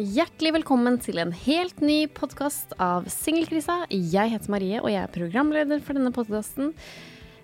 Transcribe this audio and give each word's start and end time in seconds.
Hjertelig 0.00 0.54
velkommen 0.54 0.94
til 1.02 1.18
en 1.20 1.32
helt 1.42 1.82
ny 1.84 2.06
podkast 2.16 2.70
av 2.80 3.04
Singelkrisa. 3.12 3.82
Jeg 3.92 4.30
heter 4.32 4.52
Marie, 4.52 4.78
og 4.80 4.88
jeg 4.88 5.02
er 5.02 5.10
programleder 5.12 5.82
for 5.84 5.98
denne 5.98 6.12
podkasten. 6.14 6.70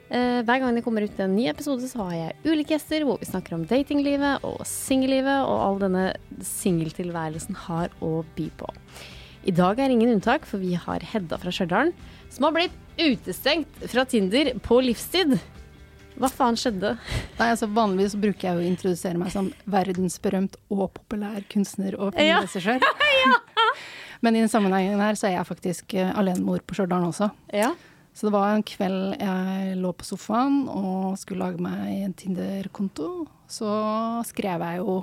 Hver 0.09 0.63
gang 0.63 0.79
det 0.79 0.85
kommer 0.87 1.05
ut 1.05 1.21
en 1.21 1.35
ny 1.37 1.51
episode, 1.51 1.85
så 1.91 2.07
har 2.07 2.15
jeg 2.15 2.37
ulike 2.47 2.73
gjester 2.73 3.05
hvor 3.05 3.21
vi 3.21 3.29
snakker 3.29 3.59
om 3.59 3.67
datinglivet 3.69 4.47
og 4.49 4.63
singellivet 4.71 5.51
og 5.51 5.65
all 5.67 5.83
denne 5.83 6.07
singeltilværelsen 6.49 7.59
har 7.67 7.93
å 8.01 8.23
by 8.39 8.49
på. 8.63 8.71
I 9.45 9.53
dag 9.53 9.83
er 9.83 9.93
ingen 9.93 10.15
unntak, 10.15 10.49
for 10.49 10.63
vi 10.63 10.79
har 10.81 11.05
Hedda 11.13 11.37
fra 11.43 11.53
Stjørdal 11.53 11.93
som 12.33 12.49
har 12.49 12.57
blitt 12.57 12.81
utestengt 12.97 13.85
fra 13.85 14.07
Tinder 14.09 14.55
på 14.65 14.81
livstid. 14.87 15.37
Hva 16.17 16.31
faen 16.33 16.57
skjedde? 16.57 16.95
Nei, 17.37 17.49
altså 17.53 17.69
Vanligvis 17.69 18.17
bruker 18.21 18.49
jeg 18.49 18.59
å 18.59 18.65
introdusere 18.65 19.21
meg 19.21 19.33
som 19.35 19.51
verdensberømt 19.69 20.57
og 20.73 20.89
populær 20.97 21.45
kunstner 21.53 21.97
og 22.01 22.17
Ja. 22.21 22.41
ja. 23.27 23.67
Men 24.25 24.37
i 24.37 24.41
den 24.41 24.49
sammenhengen 24.49 25.03
her 25.03 25.19
så 25.19 25.29
er 25.29 25.37
jeg 25.37 25.49
faktisk 25.51 25.95
eh, 25.99 26.15
alenemor 26.17 26.65
på 26.65 26.79
Stjørdal 26.79 27.05
også. 27.11 27.29
Ja. 27.53 27.75
Så 28.17 28.29
det 28.29 28.33
var 28.33 28.55
en 28.55 28.65
kveld 28.65 29.19
jeg 29.21 29.77
lå 29.77 29.93
på 29.93 30.07
sofaen 30.09 30.63
og 30.73 31.19
skulle 31.21 31.45
lage 31.45 31.61
meg 31.61 32.07
en 32.07 32.17
Tinder-konto. 32.17 33.27
Så 33.45 33.69
skrev 34.31 34.65
jeg 34.65 34.81
jo 34.81 35.03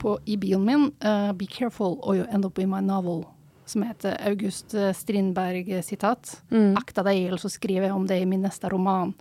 på, 0.00 0.18
i 0.28 0.36
bioen 0.40 0.66
min 0.68 0.88
uh, 1.04 1.32
'Be 1.32 1.48
careful 1.48 1.96
or 2.02 2.16
you 2.16 2.26
end 2.28 2.44
up 2.44 2.58
in 2.58 2.68
my 2.68 2.84
novel'. 2.84 3.24
Som 3.64 3.82
heter 3.86 4.16
August 4.26 4.74
Strindberg-sitat. 4.74 6.40
Mm. 6.50 6.74
Akta 6.76 7.04
deg, 7.06 7.28
eller 7.28 7.38
så 7.38 7.48
skriver 7.48 7.86
jeg 7.86 7.94
om 7.94 8.06
det 8.06 8.18
i 8.18 8.26
min 8.26 8.42
neste 8.42 8.68
roman. 8.68 9.12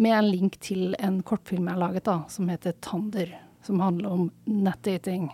Med 0.00 0.16
en 0.16 0.30
link 0.30 0.56
til 0.64 0.94
en 0.98 1.18
kortfilm 1.26 1.66
jeg 1.68 1.76
har 1.76 1.82
laget, 1.82 2.04
da, 2.08 2.22
som 2.32 2.48
heter 2.48 2.72
'Tander'. 2.72 3.34
Som 3.62 3.80
handler 3.80 4.10
om 4.10 4.30
nettdating. 4.48 5.28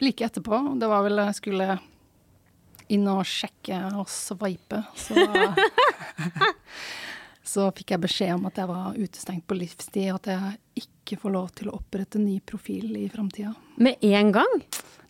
Like 0.00 0.24
etterpå, 0.24 0.78
det 0.80 0.88
var 0.88 1.02
vel 1.04 1.20
jeg 1.20 1.34
skulle 1.36 1.78
inn 2.88 3.04
og 3.08 3.24
sjekke 3.28 3.76
og 3.98 4.08
sveipe, 4.08 4.84
så 4.96 5.14
så 7.46 7.68
fikk 7.76 7.92
jeg 7.94 8.02
beskjed 8.02 8.34
om 8.36 8.46
at 8.48 8.58
jeg 8.60 8.68
var 8.70 8.96
utestengt 8.96 9.46
på 9.48 9.56
livstid, 9.58 10.10
og 10.12 10.20
at 10.22 10.30
jeg 10.32 10.86
ikke 10.86 11.18
får 11.20 11.34
lov 11.36 11.50
til 11.58 11.68
å 11.70 11.76
opprette 11.78 12.20
ny 12.20 12.38
profil 12.40 12.96
i 12.96 13.06
framtida. 13.12 13.52
Med 13.76 14.02
en 14.04 14.32
gang? 14.34 14.56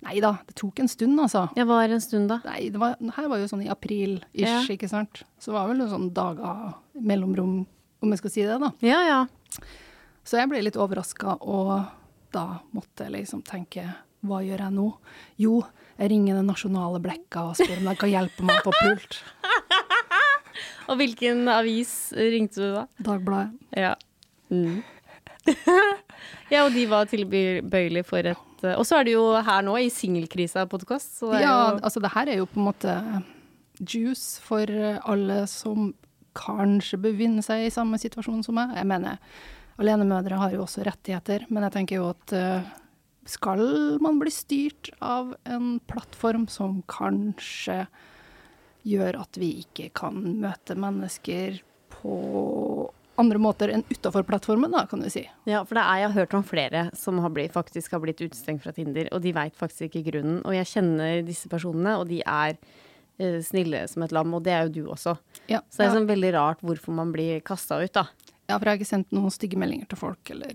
Nei 0.06 0.18
da, 0.22 0.36
det 0.46 0.54
tok 0.58 0.82
en 0.82 0.90
stund, 0.90 1.18
altså. 1.22 1.46
Jeg 1.56 1.66
var 1.66 1.88
en 1.90 2.02
stund 2.02 2.28
da. 2.30 2.40
Nei, 2.46 2.68
det 2.70 2.80
var, 2.82 2.98
her 3.16 3.30
var 3.30 3.40
jo 3.40 3.48
sånn 3.50 3.64
i 3.64 3.70
april-ish, 3.72 4.42
Ja. 4.42 4.60
ikke 4.68 4.90
sant. 4.90 5.22
Så 5.38 5.50
det 5.50 5.58
var 5.58 5.70
vel 5.70 5.78
noen 5.80 5.94
sånne 5.94 6.12
dager 6.14 6.74
mellomrom, 6.94 7.66
om 8.02 8.12
jeg 8.12 8.22
skal 8.22 8.34
si 8.34 8.46
det, 8.46 8.58
da. 8.62 8.72
Ja, 8.84 9.00
ja. 9.06 9.20
Så 10.26 10.40
jeg 10.40 10.50
ble 10.50 10.64
litt 10.64 10.78
overraska, 10.80 11.38
og 11.40 11.86
da 12.34 12.46
måtte 12.74 13.06
jeg 13.06 13.14
liksom 13.20 13.44
tenke 13.46 13.86
hva 14.26 14.40
gjør 14.42 14.64
jeg 14.64 14.74
nå? 14.74 14.86
Jo, 15.38 15.60
jeg 16.00 16.10
ringer 16.10 16.38
den 16.40 16.48
nasjonale 16.50 17.00
blekka 17.04 17.44
og 17.50 17.58
spør 17.58 17.78
om 17.78 17.90
de 17.90 17.94
kan 18.00 18.10
hjelpe 18.10 18.46
meg 18.46 18.64
på 18.64 18.74
pult. 18.74 19.20
Og 20.86 21.00
hvilken 21.00 21.48
avis 21.50 21.90
ringte 22.14 22.62
du 22.62 22.74
da? 22.76 22.84
Dagbladet. 23.02 23.56
Ja. 23.74 23.96
Mm. 24.54 24.84
ja, 26.52 26.62
og 26.62 26.70
de 26.74 26.84
var 26.90 27.08
tilbøyelige 27.10 28.06
for 28.06 28.22
et 28.22 28.62
eh, 28.66 28.74
Og 28.78 28.86
så 28.86 29.00
er 29.00 29.06
du 29.06 29.12
jo 29.12 29.24
her 29.46 29.64
nå, 29.66 29.74
i 29.82 29.90
Singelkrisa-podkast, 29.90 31.20
Ja, 31.34 31.40
jo 31.74 31.80
altså 31.82 32.02
det 32.02 32.12
her 32.14 32.30
er 32.30 32.40
jo 32.40 32.46
på 32.50 32.60
en 32.62 32.68
måte 32.68 32.94
juice 33.82 34.42
for 34.42 34.70
alle 34.70 35.42
som 35.50 35.90
kanskje 36.36 37.00
befinner 37.00 37.44
seg 37.44 37.66
i 37.66 37.74
samme 37.74 37.98
situasjon 38.00 38.44
som 38.46 38.58
meg. 38.58 38.74
Jeg 38.78 38.88
mener, 38.88 39.20
alenemødre 39.80 40.40
har 40.40 40.56
jo 40.56 40.64
også 40.64 40.84
rettigheter, 40.86 41.46
men 41.50 41.66
jeg 41.66 41.76
tenker 41.76 42.00
jo 42.00 42.10
at 42.12 42.34
eh, 42.36 42.74
skal 43.26 43.64
man 44.02 44.20
bli 44.20 44.32
styrt 44.32 44.92
av 45.04 45.34
en 45.48 45.78
plattform 45.90 46.46
som 46.52 46.82
kanskje 46.90 47.84
gjør 48.86 49.18
at 49.24 49.40
vi 49.40 49.56
ikke 49.64 49.90
kan 49.98 50.20
møte 50.38 50.76
mennesker 50.78 51.58
på 51.96 52.14
andre 53.16 53.40
måter 53.40 53.72
enn 53.72 53.84
utafor 53.88 54.26
plattformen, 54.28 54.72
da, 54.72 54.84
kan 54.88 55.00
du 55.00 55.08
si. 55.12 55.24
Ja, 55.48 55.62
for 55.66 55.78
det 55.78 55.84
er, 55.84 56.02
jeg 56.02 56.10
har 56.10 56.18
hørt 56.20 56.36
om 56.36 56.44
flere 56.46 56.82
som 56.96 57.20
har 57.24 57.32
blitt, 57.32 57.54
faktisk 57.54 57.96
har 57.96 58.02
blitt 58.04 58.20
utestengt 58.20 58.64
fra 58.64 58.74
Tinder, 58.76 59.08
og 59.14 59.24
de 59.24 59.32
veit 59.36 59.56
faktisk 59.56 59.88
ikke 59.88 60.10
grunnen. 60.10 60.42
Og 60.44 60.56
jeg 60.56 60.68
kjenner 60.74 61.22
disse 61.26 61.50
personene, 61.52 61.96
og 61.96 62.10
de 62.10 62.20
er 62.22 62.58
snille 63.18 63.88
som 63.88 64.02
et 64.04 64.12
lam, 64.12 64.34
og 64.34 64.42
det 64.44 64.52
er 64.52 64.66
jo 64.68 64.72
du 64.74 64.90
også. 64.92 65.16
Ja, 65.48 65.60
Så 65.70 65.78
det 65.82 65.86
er 65.86 65.94
sånn 65.96 66.08
veldig 66.08 66.32
rart 66.34 66.60
hvorfor 66.60 66.92
man 66.94 67.12
blir 67.12 67.40
kasta 67.40 67.78
ut, 67.82 67.92
da. 67.92 68.06
ja, 68.48 68.58
for 68.58 68.64
jeg 68.66 68.72
har 68.74 68.76
ikke 68.80 68.90
sendt 68.92 69.12
noen 69.16 69.30
stygge 69.32 69.56
meldinger 69.58 69.88
til 69.88 69.98
folk, 69.98 70.30
eller 70.30 70.52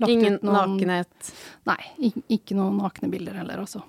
lagt 0.00 0.10
Ingen 0.10 0.34
ut 0.38 0.42
noen 0.46 0.78
nakenhet. 0.78 1.32
Nei, 1.66 2.12
ikke 2.30 2.54
noen 2.56 2.78
nakne 2.80 3.10
bilder 3.12 3.34
heller, 3.40 3.58
altså. 3.64 3.82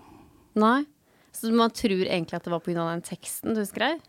Nei. 0.60 0.84
Så 1.32 1.52
man 1.54 1.70
tror 1.72 2.04
egentlig 2.10 2.34
at 2.36 2.44
det 2.44 2.52
var 2.52 2.60
pga. 2.66 2.74
den 2.90 3.02
teksten 3.06 3.54
du 3.56 3.62
skrev? 3.66 4.00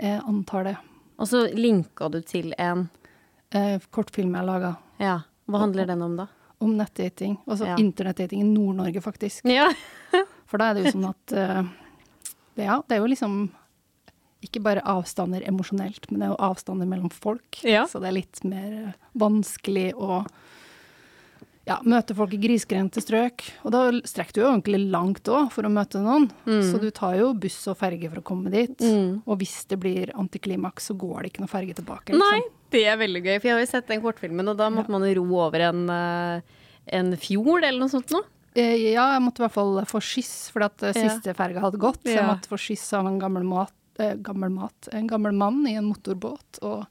Jeg 0.00 0.20
antar 0.26 0.64
det. 0.64 0.76
Og 1.18 1.28
så 1.28 1.46
linka 1.54 2.08
du 2.10 2.20
til 2.22 2.54
en 2.58 2.88
Eh, 3.52 3.80
kortfilm 3.90 4.34
jeg 4.36 4.46
laga 4.46 4.76
Ja, 5.00 5.22
hva 5.50 5.58
handler 5.58 5.84
den 5.86 6.02
om, 6.02 6.12
da? 6.16 6.28
om 6.60 6.76
nettdating. 6.76 7.36
Altså 7.48 7.66
Ja. 7.66 7.76
internettdating 7.76 8.42
i 8.42 8.44
Nord-Norge, 8.44 9.00
faktisk. 9.02 9.44
Ja. 9.44 9.72
For 10.46 10.58
da 10.58 10.70
er 10.70 10.74
det 10.74 10.84
jo 10.84 10.92
sånn 11.00 11.08
at 11.08 11.32
eh, 11.32 11.64
Ja, 12.58 12.80
det 12.88 12.96
er 12.96 13.02
jo 13.04 13.10
liksom 13.10 13.40
ikke 14.44 14.62
bare 14.64 14.82
avstander 14.88 15.44
emosjonelt, 15.48 16.06
men 16.10 16.22
det 16.22 16.26
er 16.28 16.32
jo 16.32 16.40
avstander 16.48 16.88
mellom 16.88 17.10
folk. 17.12 17.60
Ja. 17.66 17.84
Så 17.90 18.00
det 18.00 18.08
er 18.08 18.16
litt 18.22 18.40
mer 18.48 18.70
eh, 18.72 18.94
vanskelig 19.20 19.90
å 20.00 20.22
ja, 21.68 21.76
møte 21.84 22.16
folk 22.16 22.32
i 22.34 22.40
grisgrendte 22.40 23.02
strøk. 23.04 23.44
Og 23.68 23.74
da 23.74 23.82
strekker 24.08 24.38
du 24.38 24.40
jo 24.40 24.48
egentlig 24.48 24.80
langt 24.90 25.28
òg 25.30 25.50
for 25.54 25.68
å 25.68 25.72
møte 25.72 26.00
noen. 26.02 26.30
Så 26.66 26.80
du 26.82 26.88
tar 26.94 27.18
jo 27.20 27.34
buss 27.38 27.58
og 27.70 27.76
ferge 27.78 28.08
for 28.10 28.22
å 28.22 28.26
komme 28.32 28.50
dit. 28.54 28.74
Mm. 28.80 29.20
Og 29.28 29.38
hvis 29.42 29.60
det 29.70 29.78
blir 29.82 30.10
antiklimaks, 30.18 30.88
så 30.90 30.96
går 30.98 31.20
det 31.20 31.32
ikke 31.34 31.44
noe 31.44 31.52
ferge 31.52 31.76
tilbake. 31.78 32.16
Nei, 32.16 32.40
Liksom. 32.40 32.56
det 32.74 32.84
er 32.88 32.98
veldig 33.04 33.22
gøy. 33.26 33.36
For 33.36 33.50
jeg 33.50 33.54
har 33.58 33.62
jo 33.62 33.70
sett 33.76 33.92
den 33.92 34.02
kortfilmen, 34.02 34.50
og 34.50 34.58
da 34.58 34.70
måtte 34.72 34.90
man 34.96 35.04
ro 35.20 35.26
over 35.44 35.68
en, 35.68 35.84
eh, 35.90 36.58
en 36.96 37.12
fjord 37.20 37.62
eller 37.62 37.78
noe 37.84 37.92
sånt 37.92 38.10
noe. 38.16 38.24
Eh, 38.54 38.74
Ja, 38.92 39.12
jeg 39.14 39.22
måtte 39.22 39.42
i 39.42 39.46
hvert 39.46 39.54
fall 39.54 39.80
få 39.86 40.00
skyss, 40.02 40.50
for 40.50 40.64
at 40.66 40.82
eh, 40.82 40.92
siste 40.96 41.34
ferga 41.38 41.62
hadde 41.62 41.78
gått. 41.78 42.02
Så 42.04 42.16
jeg 42.16 42.26
måtte 42.26 42.50
få 42.50 42.58
skyss 42.58 42.88
av 42.98 43.06
en 43.06 43.18
gammel, 43.22 43.44
mat, 43.46 43.72
eh, 44.02 44.16
gammel 44.16 44.50
mat, 44.50 44.88
en 44.92 45.06
gammel 45.10 45.32
mann 45.36 45.62
i 45.70 45.76
en 45.78 45.86
motorbåt. 45.90 46.58
Og 46.66 46.84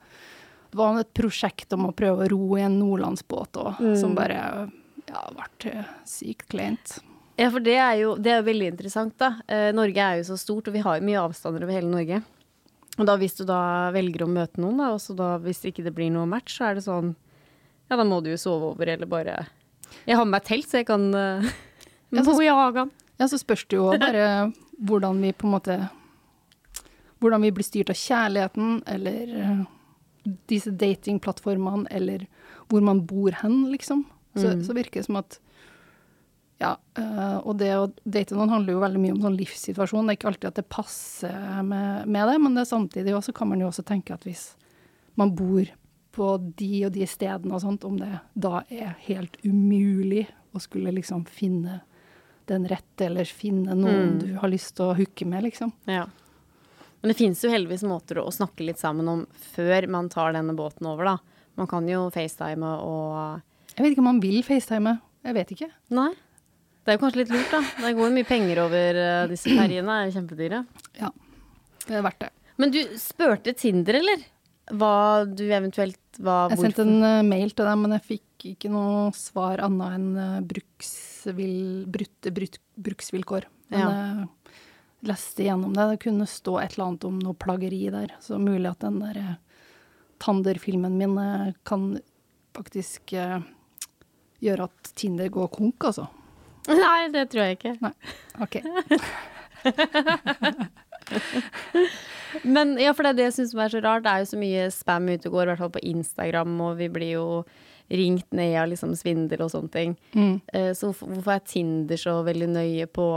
det 0.72 0.78
var 0.80 1.00
et 1.02 1.14
prosjekt 1.14 1.74
om 1.76 1.88
å 1.90 1.94
prøve 1.96 2.26
å 2.26 2.30
ro 2.32 2.56
i 2.58 2.62
en 2.64 2.80
nordlandsbåt 2.80 3.60
òg, 3.60 3.80
Mm. 3.80 3.96
som 4.00 4.16
bare 4.16 4.70
ja, 5.10 5.22
ble 5.34 5.86
sykt 6.06 6.48
kleint. 6.50 7.00
Ja, 7.40 7.50
for 7.50 7.60
det 7.64 7.78
er 7.80 7.96
jo 8.02 8.16
det 8.16 8.32
er 8.32 8.44
veldig 8.44 8.68
interessant, 8.74 9.18
da. 9.18 9.40
Norge 9.72 9.98
er 9.98 10.18
jo 10.20 10.24
så 10.36 10.38
stort, 10.38 10.68
og 10.68 10.74
vi 10.74 10.80
har 10.84 11.00
jo 11.00 11.06
mye 11.08 11.22
avstander 11.24 11.64
over 11.64 11.74
hele 11.74 11.90
Norge. 11.90 12.22
Og 13.00 13.06
da 13.08 13.16
hvis 13.18 13.38
du 13.38 13.46
da 13.46 13.90
velger 13.96 14.26
å 14.26 14.28
møte 14.30 14.60
noen, 14.60 14.78
da, 14.78 14.90
og 14.92 15.00
så 15.00 15.16
da 15.16 15.38
hvis 15.40 15.64
ikke 15.66 15.84
det 15.86 15.96
blir 15.96 16.12
noe 16.12 16.28
match, 16.28 16.58
så 16.60 16.70
er 16.70 16.76
det 16.76 16.84
sånn 16.84 17.16
Ja, 17.90 17.96
da 17.98 18.04
må 18.04 18.22
du 18.22 18.30
jo 18.30 18.36
sove 18.38 18.68
over, 18.76 18.86
eller 18.88 19.08
bare 19.08 19.48
Jeg 20.08 20.18
har 20.18 20.26
med 20.26 20.38
meg 20.38 20.46
telt, 20.48 20.68
så 20.70 20.80
jeg 20.82 20.88
kan 20.90 21.10
uh, 21.16 21.50
bo 22.12 22.36
i 22.42 22.48
hagen. 22.50 22.92
Ja, 23.20 23.28
så 23.28 23.38
spørs 23.42 23.66
det 23.68 23.78
jo 23.78 23.90
bare 24.00 24.52
hvordan 24.80 25.20
vi 25.22 25.34
på 25.36 25.48
en 25.50 25.56
måte 25.58 25.80
Hvordan 27.20 27.42
vi 27.44 27.50
blir 27.52 27.66
styrt 27.68 27.90
av 27.92 27.98
kjærligheten, 28.00 28.78
eller 28.88 29.32
eh, 29.44 29.64
disse 30.48 30.72
datingplattformene, 30.72 31.90
eller 31.92 32.22
hvor 32.72 32.80
man 32.86 33.02
bor 33.10 33.36
hen, 33.42 33.66
liksom. 33.74 34.06
Så, 34.38 34.54
Mm. 34.54 34.62
så 34.64 34.74
virker 34.78 35.02
det 35.02 35.06
som 35.10 35.18
at 35.20 35.40
Ja, 36.62 36.78
eh, 36.96 37.38
og 37.44 37.58
det 37.60 37.74
å 37.76 37.92
date 38.06 38.36
noen 38.36 38.50
handler 38.52 38.74
jo 38.74 38.80
veldig 38.84 39.00
mye 39.00 39.12
om 39.18 39.22
sånn 39.24 39.36
livssituasjon. 39.40 40.08
Det 40.08 40.14
er 40.14 40.18
ikke 40.20 40.28
alltid 40.32 40.48
at 40.48 40.56
det 40.56 40.70
passer 40.70 41.62
med, 41.64 42.08
med 42.08 42.28
det, 42.28 42.38
men 42.40 42.56
det 42.56 42.62
er 42.64 42.72
samtidig 42.72 43.14
også 43.16 43.34
kan 43.36 43.48
man 43.52 43.60
jo 43.60 43.68
også 43.68 43.84
tenke 43.88 44.14
at 44.14 44.24
hvis 44.28 44.54
man 45.20 45.36
bor 45.36 45.66
på 46.20 46.34
de 46.60 46.86
og 46.88 46.94
de 46.96 47.08
stedene 47.08 47.56
og 47.56 47.64
sånt, 47.64 47.86
om 47.88 47.96
det 48.00 48.12
da 48.36 48.64
er 48.68 48.98
helt 49.06 49.38
umulig 49.46 50.26
å 50.52 50.60
skulle 50.60 50.92
liksom 50.92 51.24
finne 51.30 51.80
den 52.50 52.66
rette, 52.68 53.06
eller 53.06 53.30
finne 53.30 53.76
noen 53.78 54.16
Mm. 54.16 54.20
du 54.20 54.32
har 54.42 54.50
lyst 54.50 54.74
til 54.76 54.90
å 54.90 54.96
hooke 54.98 55.26
med, 55.30 55.44
liksom. 55.46 55.72
Ja. 55.86 56.08
Men 57.00 57.12
det 57.14 57.18
finnes 57.20 57.44
jo 57.44 57.52
heldigvis 57.54 57.86
måter 57.88 58.20
å, 58.20 58.32
snakke 58.34 58.66
litt 58.66 58.82
sammen 58.82 59.08
om 59.08 59.28
før 59.54 59.88
man 59.88 60.10
tar 60.10 60.34
denne 60.34 60.56
båten 60.58 60.90
over, 60.90 61.14
da. 61.14 61.46
Man 61.56 61.70
kan 61.70 61.88
jo 61.88 62.10
facetime 62.10 62.74
og 62.84 63.42
Jeg 63.76 63.86
vet 63.86 63.94
ikke 63.94 64.02
om 64.04 64.10
man 64.10 64.20
vil 64.20 64.42
facetime. 64.44 64.98
Jeg 65.24 65.36
vet 65.38 65.52
ikke. 65.56 65.70
Nei. 65.96 66.10
Det 66.84 66.92
er 66.92 66.98
jo 66.98 67.04
kanskje 67.06 67.22
litt 67.22 67.32
lurt, 67.32 67.52
da. 67.54 67.62
Det 67.86 67.94
går 67.96 68.10
jo 68.10 68.16
mye 68.18 68.28
penger 68.28 68.60
over 68.66 69.00
uh, 69.00 69.28
disse 69.30 69.54
ferjene. 69.54 70.02
er 70.04 70.12
kjempedyre. 70.16 70.66
Ja, 71.00 71.12
det 71.86 71.96
er 71.96 72.04
verdt 72.04 72.26
det. 72.26 72.32
Men 72.60 72.74
du 72.74 72.82
spurte 73.00 73.54
Tinder, 73.56 74.02
eller? 74.02 74.26
Hva 74.74 75.24
du 75.30 75.46
eventuelt 75.48 76.09
var 76.20 76.50
Jeg 76.54 76.60
sendte 76.64 76.82
en 76.86 76.98
uh, 77.04 77.24
mail 77.26 77.50
til 77.56 77.66
dem, 77.70 77.80
men 77.86 77.92
jeg 77.98 78.04
fikk 78.08 78.38
ikke 78.54 78.70
noe 78.74 79.12
svar 79.18 79.58
annet 79.66 79.90
enn 79.98 80.10
uh, 80.20 80.40
bruksvil, 80.50 81.60
brutte 81.92 82.30
bruk, 82.36 82.56
bruksvilkår. 82.90 83.44
Men 83.72 83.80
Ja. 83.80 83.86
jeg 83.94 84.28
leste 85.12 85.42
gjennom 85.46 85.74
det. 85.78 85.86
Det 85.94 86.00
kunne 86.04 86.26
stå 86.28 86.54
et 86.60 86.72
eller 86.76 86.86
annet 86.90 87.04
om 87.08 87.16
noe 87.24 87.36
plageri 87.40 87.84
der. 87.94 88.10
Så 88.24 88.32
mulig 88.42 88.68
at 88.72 88.82
den 88.84 88.98
der 89.04 89.18
Tander-filmen 90.20 90.94
min 91.00 91.16
kan 91.64 91.84
faktisk 92.58 93.02
gjøre 93.14 94.64
at 94.68 94.80
Tinder 95.00 95.30
går 95.32 95.48
konk, 95.54 95.80
altså. 95.88 96.06
Nei, 96.68 97.08
det 97.14 97.30
tror 97.32 97.44
jeg 97.48 97.56
ikke. 97.60 97.74
Nei. 97.80 97.94
OK. 98.44 98.56
Men 102.44 102.76
ja, 102.80 102.94
for 102.94 103.04
det 103.04 103.16
det 103.18 103.28
jeg 103.30 103.34
syns 103.40 103.54
er 103.56 103.70
så 103.74 103.82
rart. 103.84 104.04
Det 104.06 104.12
er 104.12 104.24
jo 104.24 104.30
så 104.32 104.40
mye 104.42 104.68
spam 104.72 105.10
ute 105.10 105.28
og 105.30 105.34
går, 105.34 105.44
i 105.44 105.52
hvert 105.54 105.64
fall 105.64 105.74
på 105.78 105.84
Instagram, 105.92 106.56
og 106.62 106.78
vi 106.78 106.88
blir 106.90 107.12
jo 107.18 107.26
ringt 107.90 108.28
ned 108.38 108.54
av 108.62 108.68
liksom 108.70 108.92
svindel 108.96 109.42
og 109.42 109.50
sånne 109.50 109.72
ting. 109.74 109.96
Mm. 110.14 110.36
Eh, 110.54 110.72
Så 110.78 110.92
hvorfor 110.94 111.34
er 111.36 111.40
Tinder 111.46 111.98
så 111.98 112.20
veldig 112.24 112.50
nøye 112.54 112.86
på 112.88 113.08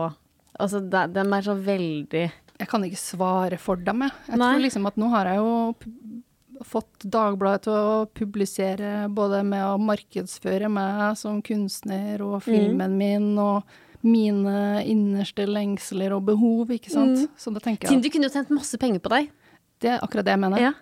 Altså, 0.60 0.80
de, 0.84 1.06
de 1.12 1.20
er 1.24 1.40
så 1.42 1.54
veldig 1.56 2.22
Jeg 2.60 2.68
kan 2.68 2.82
ikke 2.84 3.00
svare 3.00 3.58
for 3.58 3.76
dem, 3.76 4.02
jeg. 4.04 4.12
Jeg 4.28 4.38
Nei. 4.38 4.50
tror 4.54 4.62
liksom 4.66 4.86
at 4.86 4.96
nå 5.00 5.08
har 5.10 5.26
jeg 5.26 5.36
jo 5.40 6.64
fått 6.68 7.06
Dagbladet 7.10 7.62
til 7.66 7.72
å 7.74 8.02
publisere 8.14 9.08
både 9.10 9.40
med 9.48 9.64
å 9.66 9.78
markedsføre 9.82 10.68
meg 10.70 11.16
som 11.18 11.40
kunstner 11.42 12.18
Mm. 12.20 12.26
og 12.34 12.42
filmen 12.44 12.96
min 12.98 13.38
og 13.38 13.64
mine 14.02 14.82
innerste 14.88 15.46
lengsler 15.46 16.12
og 16.16 16.24
behov, 16.26 16.70
ikke 16.74 16.90
sant. 16.92 17.18
Mm. 17.24 17.28
Så 17.38 17.52
da 17.54 17.60
tenker 17.62 17.86
jeg 17.88 17.94
Tinder 17.96 18.10
kunne 18.14 18.28
jo 18.28 18.34
tjent 18.34 18.50
masse 18.54 18.78
penger 18.78 19.00
på 19.04 19.12
deg. 19.14 19.30
det 19.82 19.90
er 19.90 20.00
akkurat 20.02 20.24
det 20.26 20.34
jeg 20.36 20.40
mener. 20.40 20.60
Ja. 20.60 20.72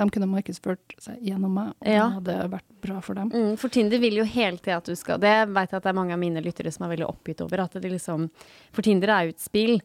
De 0.00 0.06
kunne 0.08 0.28
markedsført 0.30 0.94
seg 0.98 1.18
gjennom 1.20 1.52
meg, 1.52 1.74
og 1.76 1.86
Ja. 1.86 2.08
det 2.08 2.34
hadde 2.36 2.50
vært 2.50 2.68
bra 2.80 3.00
for 3.04 3.14
dem. 3.14 3.28
Mm, 3.30 3.58
for 3.58 3.68
Tinder 3.68 3.98
vil 4.00 4.14
jo 4.16 4.24
hele 4.24 4.56
tida 4.56 4.78
at 4.78 4.84
du 4.84 4.94
skal 4.96 5.18
Det 5.18 5.48
vet 5.52 5.70
jeg 5.70 5.76
at 5.76 5.82
det 5.82 5.90
er 5.90 5.98
mange 5.98 6.12
av 6.12 6.18
mine 6.18 6.40
lyttere 6.40 6.72
som 6.72 6.86
er 6.86 6.96
veldig 6.96 7.08
oppgitt 7.08 7.40
over. 7.42 7.60
At 7.60 7.72
det 7.72 7.90
liksom 7.92 8.30
For 8.72 8.80
Tinder 8.82 9.08
er 9.10 9.24
jo 9.24 9.34
et 9.34 9.40
spill, 9.40 9.80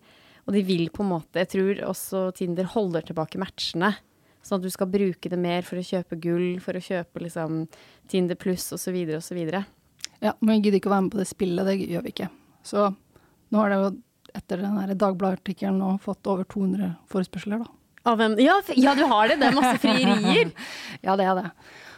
og 0.47 0.53
de 0.53 0.61
vil 0.63 0.89
på 0.89 1.03
en 1.03 1.09
måte 1.09 1.33
Jeg 1.43 1.49
tror 1.49 1.89
også 1.89 2.33
Tinder 2.33 2.63
holder 2.63 3.01
tilbake 3.01 3.37
matchene. 3.37 3.95
Sånn 4.41 4.59
at 4.59 4.61
du 4.61 4.69
skal 4.69 4.87
bruke 4.87 5.27
det 5.27 5.39
mer 5.39 5.63
for 5.63 5.75
å 5.75 5.83
kjøpe 5.83 6.19
gull, 6.21 6.59
for 6.61 6.73
å 6.73 6.79
kjøpe 6.79 7.19
liksom 7.19 7.67
Tinder 8.07 8.35
pluss 8.35 8.71
osv. 8.71 8.95
osv. 9.17 9.65
Ja, 10.21 10.33
men 10.39 10.61
jeg 10.61 10.71
gidder 10.71 10.79
ikke 10.79 10.91
å 10.91 10.95
være 10.95 11.03
med 11.03 11.11
på 11.11 11.17
det 11.17 11.27
spillet, 11.27 11.65
det 11.65 11.89
gjør 11.89 12.03
vi 12.03 12.11
ikke. 12.13 12.29
Så 12.65 12.89
nå 13.53 13.61
har 13.61 13.71
det 13.71 13.79
jo 13.79 13.89
etter 14.35 14.65
den 14.65 14.97
Dagbladet-artikkelen 14.99 15.79
nå 15.79 15.95
fått 16.03 16.27
over 16.27 16.47
200 16.49 16.91
forespørsler, 17.11 17.61
da. 17.63 17.71
Av 18.05 18.19
hvem 18.19 18.35
ja, 18.41 18.59
ja, 18.77 18.93
du 18.97 19.05
har 19.09 19.31
det! 19.31 19.39
Det 19.41 19.49
er 19.49 19.55
masse 19.57 19.79
frierier! 19.85 20.51
Ja, 21.05 21.15
det 21.17 21.25
er 21.29 21.39
det. 21.39 21.51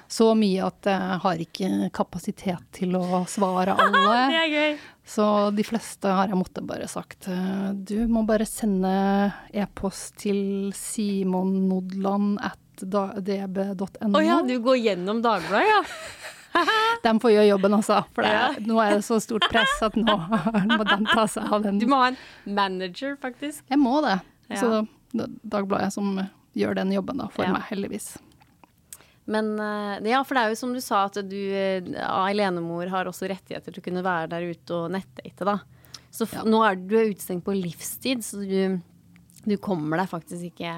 Så 0.07 0.29
mye 0.39 0.67
at 0.69 0.87
jeg 0.87 1.17
har 1.23 1.41
ikke 1.43 1.69
kapasitet 1.95 2.69
til 2.77 2.95
å 2.95 3.25
svare 3.27 3.75
alle. 3.81 4.03
det 4.31 4.37
er 4.43 4.53
gøy. 4.53 4.77
Så 5.07 5.25
de 5.55 5.63
fleste 5.67 6.11
har 6.11 6.31
jeg 6.31 6.39
måttet 6.39 6.67
bare 6.67 6.87
sagt 6.91 7.29
eh, 7.31 7.67
du 7.75 8.07
må 8.11 8.23
bare 8.27 8.47
sende 8.47 8.91
e-post 9.55 10.17
til 10.23 10.71
simonnodland 10.75 12.37
at 12.43 12.83
db.no. 12.83 14.11
Å 14.13 14.21
ja, 14.23 14.41
du 14.45 14.57
går 14.63 14.79
gjennom 14.83 15.23
Dagbladet, 15.25 15.71
ja. 15.71 15.81
De 17.03 17.13
får 17.23 17.31
gjøre 17.35 17.47
jobben, 17.49 17.75
også, 17.77 17.99
For 18.15 18.25
det, 18.25 18.31
Ja. 18.33 18.47
nå 18.67 18.79
er 18.83 18.95
det 18.97 19.05
så 19.07 19.19
stort 19.23 19.45
press 19.51 19.75
at 19.85 19.95
nå 19.99 20.15
må 20.77 20.83
de 20.87 20.97
ta 21.13 21.25
seg 21.29 21.51
av 21.53 21.63
den. 21.63 21.79
Du 21.79 21.87
må 21.87 21.99
ha 22.01 22.07
en 22.13 22.17
manager, 22.45 23.15
faktisk. 23.21 23.63
Jeg 23.69 23.79
må 23.81 23.99
det. 24.05 24.19
Ja. 24.49 24.61
Så 24.61 24.71
det 25.13 25.27
er 25.27 25.35
Dagbladet 25.57 25.91
som 25.93 26.15
gjør 26.57 26.75
den 26.79 26.91
jobben 26.95 27.17
da, 27.21 27.27
for 27.33 27.45
Ja. 27.45 27.53
meg, 27.53 27.67
heldigvis. 27.69 28.15
Men 29.27 29.57
eh, 29.59 30.09
ja, 30.09 30.21
for 30.23 30.37
det 30.37 30.43
er 30.45 30.53
jo 30.53 30.59
som 30.59 30.73
du 30.73 30.79
sa, 30.83 31.05
at 31.09 31.17
du, 31.27 31.35
eh, 31.51 31.83
alenemor 32.07 32.87
har 32.93 33.09
også 33.09 33.27
rettigheter 33.27 33.73
til 33.75 33.81
å 33.83 33.85
kunne 33.89 34.03
være 34.05 34.29
der 34.31 34.45
ute 34.53 34.71
og 34.77 34.91
nettdate, 34.95 35.43
da. 35.47 35.57
Så 36.15 36.27
Ja. 36.31 36.43
nå 36.47 36.61
er 36.63 36.75
du 36.79 36.95
er 36.97 37.09
utestengt 37.11 37.43
på 37.43 37.53
livstid, 37.55 38.23
så 38.23 38.39
du, 38.47 38.79
du 39.45 39.57
kommer 39.57 39.97
deg 39.99 40.07
faktisk 40.09 40.47
ikke 40.53 40.71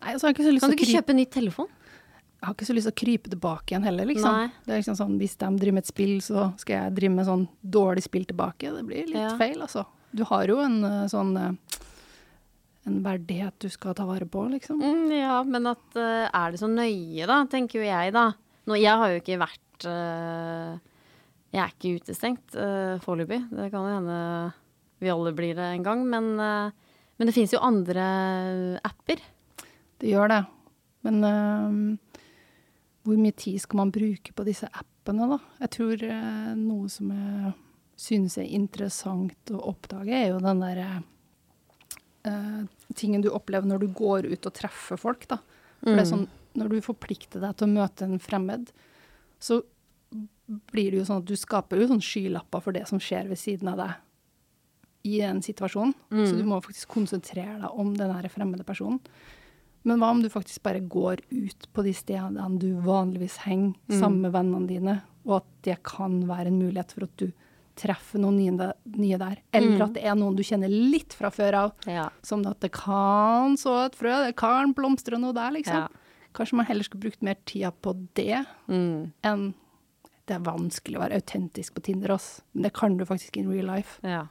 Nei, 0.00 0.14
så 0.16 0.24
har 0.24 0.30
jeg 0.32 0.36
ikke 0.38 0.60
Kan 0.60 0.70
du 0.70 0.76
ikke 0.76 0.86
kjøpe 0.88 1.12
kjøpe 1.12 1.14
ny 1.16 1.24
telefon? 1.28 1.68
Jeg 2.40 2.48
har 2.48 2.54
ikke 2.56 2.66
så 2.70 2.72
lyst 2.72 2.88
til 2.88 2.94
å 2.94 3.00
krype 3.02 3.30
tilbake 3.34 3.74
igjen 3.74 3.84
heller, 3.84 4.06
liksom. 4.08 4.32
Nei. 4.32 4.52
Det 4.64 4.72
er 4.72 4.78
liksom 4.80 4.96
sånn, 4.96 5.16
Hvis 5.20 5.34
de 5.36 5.48
driver 5.60 5.76
med 5.76 5.84
et 5.84 5.90
spill, 5.90 6.14
så 6.24 6.44
skal 6.56 6.76
jeg 6.78 6.94
drive 6.96 7.12
med 7.12 7.26
sånn 7.28 7.42
dårlig 7.60 8.04
spill 8.06 8.24
tilbake. 8.24 8.70
Det 8.78 8.84
blir 8.88 9.10
litt 9.10 9.20
Ja. 9.20 9.36
feil, 9.36 9.60
altså. 9.60 9.84
Du 10.16 10.24
har 10.24 10.46
jo 10.48 10.56
en 10.64 10.82
eh, 10.84 11.06
sånn 11.12 11.36
eh, 11.36 11.52
En 12.88 13.02
verdighet 13.04 13.52
du 13.60 13.68
skal 13.68 13.92
ta 13.94 14.06
vare 14.08 14.24
på, 14.24 14.48
liksom. 14.48 14.80
Mm, 14.80 15.12
ja, 15.12 15.42
men 15.44 15.66
at 15.68 15.96
eh, 16.00 16.30
er 16.32 16.50
det 16.50 16.62
så 16.62 16.66
nøye, 16.66 17.26
da, 17.28 17.44
tenker 17.44 17.82
jo 17.82 17.84
jeg, 17.84 18.14
da. 18.16 18.32
Nå, 18.66 18.78
jeg 18.80 18.96
har 18.96 19.12
jo 19.12 19.20
ikke 19.20 19.40
vært 19.44 19.84
Jeg 21.50 21.60
er 21.60 21.70
ikke 21.72 21.96
utestengt 21.98 22.54
uh, 22.54 22.98
foreløpig. 23.00 23.40
Det 23.50 23.70
kan 23.72 23.86
jo 23.88 23.94
hende 23.96 24.18
vi 25.00 25.08
alle 25.08 25.32
blir 25.32 25.54
det 25.56 25.64
en 25.74 25.82
gang, 25.82 26.02
men, 26.04 26.36
men 26.36 27.26
det 27.26 27.32
fins 27.32 27.54
jo 27.54 27.62
andre 27.64 28.78
apper. 28.84 29.22
Det 29.98 30.12
gjør 30.12 30.28
det. 30.28 30.42
Men 31.08 31.96
hvor 33.06 33.16
mye 33.20 33.36
tid 33.36 33.60
skal 33.62 33.80
man 33.80 33.92
bruke 33.94 34.34
på 34.36 34.44
disse 34.46 34.68
appene, 34.68 35.28
da? 35.30 35.38
Jeg 35.64 35.72
tror 35.76 36.04
eh, 36.04 36.50
noe 36.58 36.90
som 36.92 37.12
jeg 37.14 37.54
synes 38.00 38.36
er 38.40 38.52
interessant 38.56 39.52
å 39.52 39.62
oppdage, 39.72 40.12
er 40.16 40.30
jo 40.32 40.42
den 40.44 40.60
derre 40.62 40.88
eh, 42.28 42.60
tingen 42.96 43.24
du 43.24 43.30
opplever 43.32 43.68
når 43.68 43.84
du 43.84 43.88
går 43.96 44.28
ut 44.30 44.50
og 44.50 44.56
treffer 44.56 45.00
folk, 45.00 45.26
da. 45.30 45.40
For 45.80 45.96
det 45.96 46.04
er 46.04 46.10
sånn, 46.10 46.28
når 46.60 46.74
du 46.74 46.84
forplikter 46.84 47.40
deg 47.40 47.56
til 47.56 47.68
å 47.68 47.74
møte 47.78 48.04
en 48.04 48.20
fremmed, 48.20 48.68
så 49.40 49.62
blir 50.74 50.92
det 50.92 51.00
jo 51.00 51.06
sånn 51.08 51.22
at 51.22 51.28
du 51.30 51.36
skaper 51.38 51.80
jo 51.80 51.88
sånn 51.92 52.04
skylapper 52.04 52.64
for 52.64 52.76
det 52.76 52.82
som 52.90 53.00
skjer 53.00 53.30
ved 53.30 53.40
siden 53.40 53.70
av 53.72 53.80
deg 53.80 55.08
i 55.08 55.20
en 55.24 55.40
situasjon. 55.40 55.94
Så 56.12 56.34
du 56.36 56.42
må 56.44 56.58
faktisk 56.60 56.90
konsentrere 56.92 57.56
deg 57.62 57.78
om 57.80 57.94
den 57.96 58.12
her 58.12 58.28
fremmede 58.28 58.66
personen. 58.68 58.98
Men 59.88 60.00
hva 60.02 60.10
om 60.12 60.20
du 60.22 60.28
faktisk 60.28 60.62
bare 60.66 60.80
går 60.80 61.22
ut 61.30 61.68
på 61.72 61.84
de 61.86 61.92
stedene 61.96 62.58
du 62.60 62.74
vanligvis 62.84 63.38
henger 63.46 63.74
sammen 63.88 64.20
med 64.26 64.34
vennene 64.34 64.68
dine, 64.68 64.96
og 65.24 65.38
at 65.40 65.46
det 65.64 65.78
kan 65.88 66.18
være 66.28 66.50
en 66.52 66.58
mulighet 66.60 66.92
for 66.92 67.06
at 67.06 67.14
du 67.16 67.30
treffer 67.80 68.20
noen 68.20 68.36
nye, 68.36 69.16
der. 69.16 69.38
Eller 69.56 69.84
at 69.86 69.94
det 69.96 70.02
er 70.04 70.16
noen 70.18 70.36
du 70.36 70.42
kjenner 70.44 70.68
litt 70.68 71.14
fra 71.16 71.30
før 71.32 71.56
av. 71.62 71.72
Ja. 71.88 72.08
Som 72.26 72.44
at 72.46 72.60
det 72.60 72.72
kan 72.76 73.56
så 73.56 73.86
et 73.86 73.96
frø, 73.96 74.12
det 74.26 74.36
kan 74.36 74.74
blomstre 74.76 75.16
noe 75.20 75.32
der, 75.36 75.54
liksom. 75.56 75.86
Ja. 75.86 76.26
Kanskje 76.36 76.58
man 76.60 76.68
heller 76.68 76.84
skulle 76.86 77.06
brukt 77.08 77.24
mer 77.26 77.38
tida 77.48 77.72
på 77.72 77.94
det 78.14 78.44
Mm, 78.68 79.12
enn 79.26 79.54
Det 80.28 80.36
er 80.36 80.44
vanskelig 80.46 80.94
å 80.94 81.00
være 81.02 81.16
autentisk 81.18 81.74
på 81.74 81.82
Tinder, 81.82 82.12
ass. 82.14 82.42
Men 82.52 82.62
det 82.68 82.72
kan 82.76 82.96
du 82.96 83.04
faktisk 83.04 83.36
in 83.36 83.48
real 83.50 83.66
life. 83.66 83.98
ja. 84.06 84.26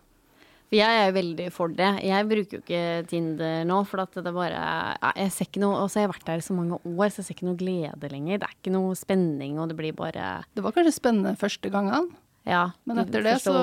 For 0.70 0.78
jeg 0.78 0.98
er 1.02 1.14
veldig 1.16 1.46
for 1.52 1.72
det. 1.74 1.88
Jeg 2.06 2.26
bruker 2.30 2.58
jo 2.60 2.62
ikke 2.62 2.82
Tinder 3.10 3.64
nå, 3.66 3.80
for 3.90 4.04
at 4.04 4.14
det 4.22 4.34
bare 4.36 4.60
ja, 5.02 5.12
Jeg 5.18 5.32
ser 5.34 5.48
ikke 5.50 5.64
noe 5.64 5.80
Og 5.82 5.88
så 5.90 5.98
har 5.98 6.04
jeg 6.06 6.12
vært 6.12 6.28
der 6.28 6.44
i 6.44 6.46
så 6.46 6.54
mange 6.58 6.78
år, 6.78 7.08
så 7.10 7.24
jeg 7.24 7.26
ser 7.26 7.38
ikke 7.40 7.48
noe 7.48 7.58
glede 7.58 8.12
lenger. 8.14 8.38
Det 8.44 8.50
er 8.50 8.54
ikke 8.60 8.74
noe 8.76 8.98
spenning, 9.00 9.56
og 9.58 9.72
det 9.72 9.80
blir 9.80 9.96
bare 9.98 10.28
Det 10.54 10.62
var 10.66 10.76
kanskje 10.78 10.94
spennende 11.00 11.34
første 11.42 11.72
gangene, 11.74 12.04
Ja. 12.46 12.68
men 12.86 13.02
etter 13.02 13.26
det 13.26 13.40
så 13.42 13.56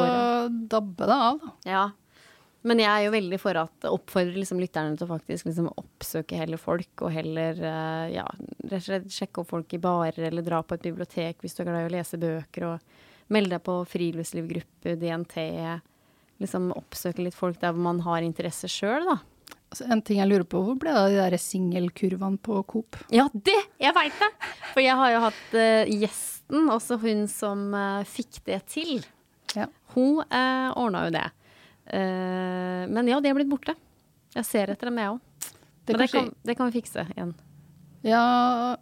dabber 0.70 1.06
det 1.06 1.20
av. 1.30 1.46
Ja. 1.64 1.84
Men 2.66 2.80
jeg 2.82 2.90
er 2.90 3.04
jo 3.06 3.14
veldig 3.14 3.38
for 3.38 3.54
at 3.60 3.86
oppfordrer 3.86 4.34
liksom 4.40 4.58
lytterne 4.58 4.98
til 4.98 5.06
å 5.06 5.12
faktisk 5.14 5.46
liksom 5.46 5.68
oppsøke 5.78 6.34
heller 6.40 6.58
folk, 6.58 6.90
og 7.06 7.12
heller 7.14 7.54
eh, 7.62 8.14
ja, 8.16 8.24
rett 8.66 8.80
og 8.80 8.86
slett 8.88 9.06
sjekke 9.14 9.44
opp 9.44 9.52
folk 9.54 9.74
i 9.78 9.78
barer, 9.78 10.18
eller 10.26 10.42
dra 10.42 10.58
på 10.66 10.74
et 10.74 10.82
bibliotek 10.88 11.38
hvis 11.44 11.54
du 11.54 11.62
er 11.62 11.68
glad 11.70 11.84
i 11.84 11.90
å 11.92 11.94
lese 11.94 12.18
bøker, 12.18 12.66
og 12.66 13.30
melde 13.30 13.54
deg 13.54 13.62
på 13.62 13.76
friluftslivgruppe, 13.94 14.96
DNT. 14.98 15.36
Liksom 16.42 16.68
oppsøke 16.76 17.24
litt 17.24 17.36
folk 17.36 17.58
der 17.62 17.72
hvor 17.72 17.86
man 17.86 18.02
har 18.04 18.24
interesse 18.24 18.68
sjøl, 18.70 19.06
da. 19.08 19.18
Altså, 19.66 19.86
en 19.90 20.02
ting 20.04 20.20
jeg 20.20 20.30
lurer 20.30 20.44
på, 20.46 20.60
hvor 20.62 20.76
ble 20.78 20.92
det 20.94 21.00
av 21.00 21.10
de 21.10 21.18
der 21.18 21.36
singelkurvene 21.42 22.38
på 22.44 22.60
Coop? 22.70 22.98
Ja, 23.14 23.26
det! 23.32 23.58
Jeg 23.82 23.96
veit 23.96 24.20
det! 24.20 24.28
For 24.74 24.84
jeg 24.84 24.98
har 25.00 25.14
jo 25.14 25.22
hatt 25.24 25.56
uh, 25.56 25.94
gjesten, 26.04 26.68
også 26.72 27.00
hun 27.02 27.24
som 27.30 27.66
uh, 27.74 28.04
fikk 28.06 28.42
det 28.46 28.60
til. 28.70 29.00
Ja. 29.56 29.66
Hun 29.96 30.22
uh, 30.22 30.70
ordna 30.76 31.06
jo 31.08 31.16
det. 31.16 31.26
Uh, 31.88 32.84
men 32.92 33.10
ja, 33.10 33.18
de 33.22 33.32
er 33.32 33.38
blitt 33.38 33.50
borte. 33.50 33.74
Jeg 34.36 34.46
ser 34.46 34.72
etter 34.74 34.90
dem, 34.90 35.00
jeg 35.02 35.16
òg. 35.16 35.50
Det 35.86 35.94
Men 35.94 36.02
det 36.02 36.08
kan, 36.12 36.30
det 36.46 36.56
kan 36.58 36.70
vi 36.70 36.80
fikse 36.80 37.06
igjen. 37.14 37.34
Ja, 38.06 38.22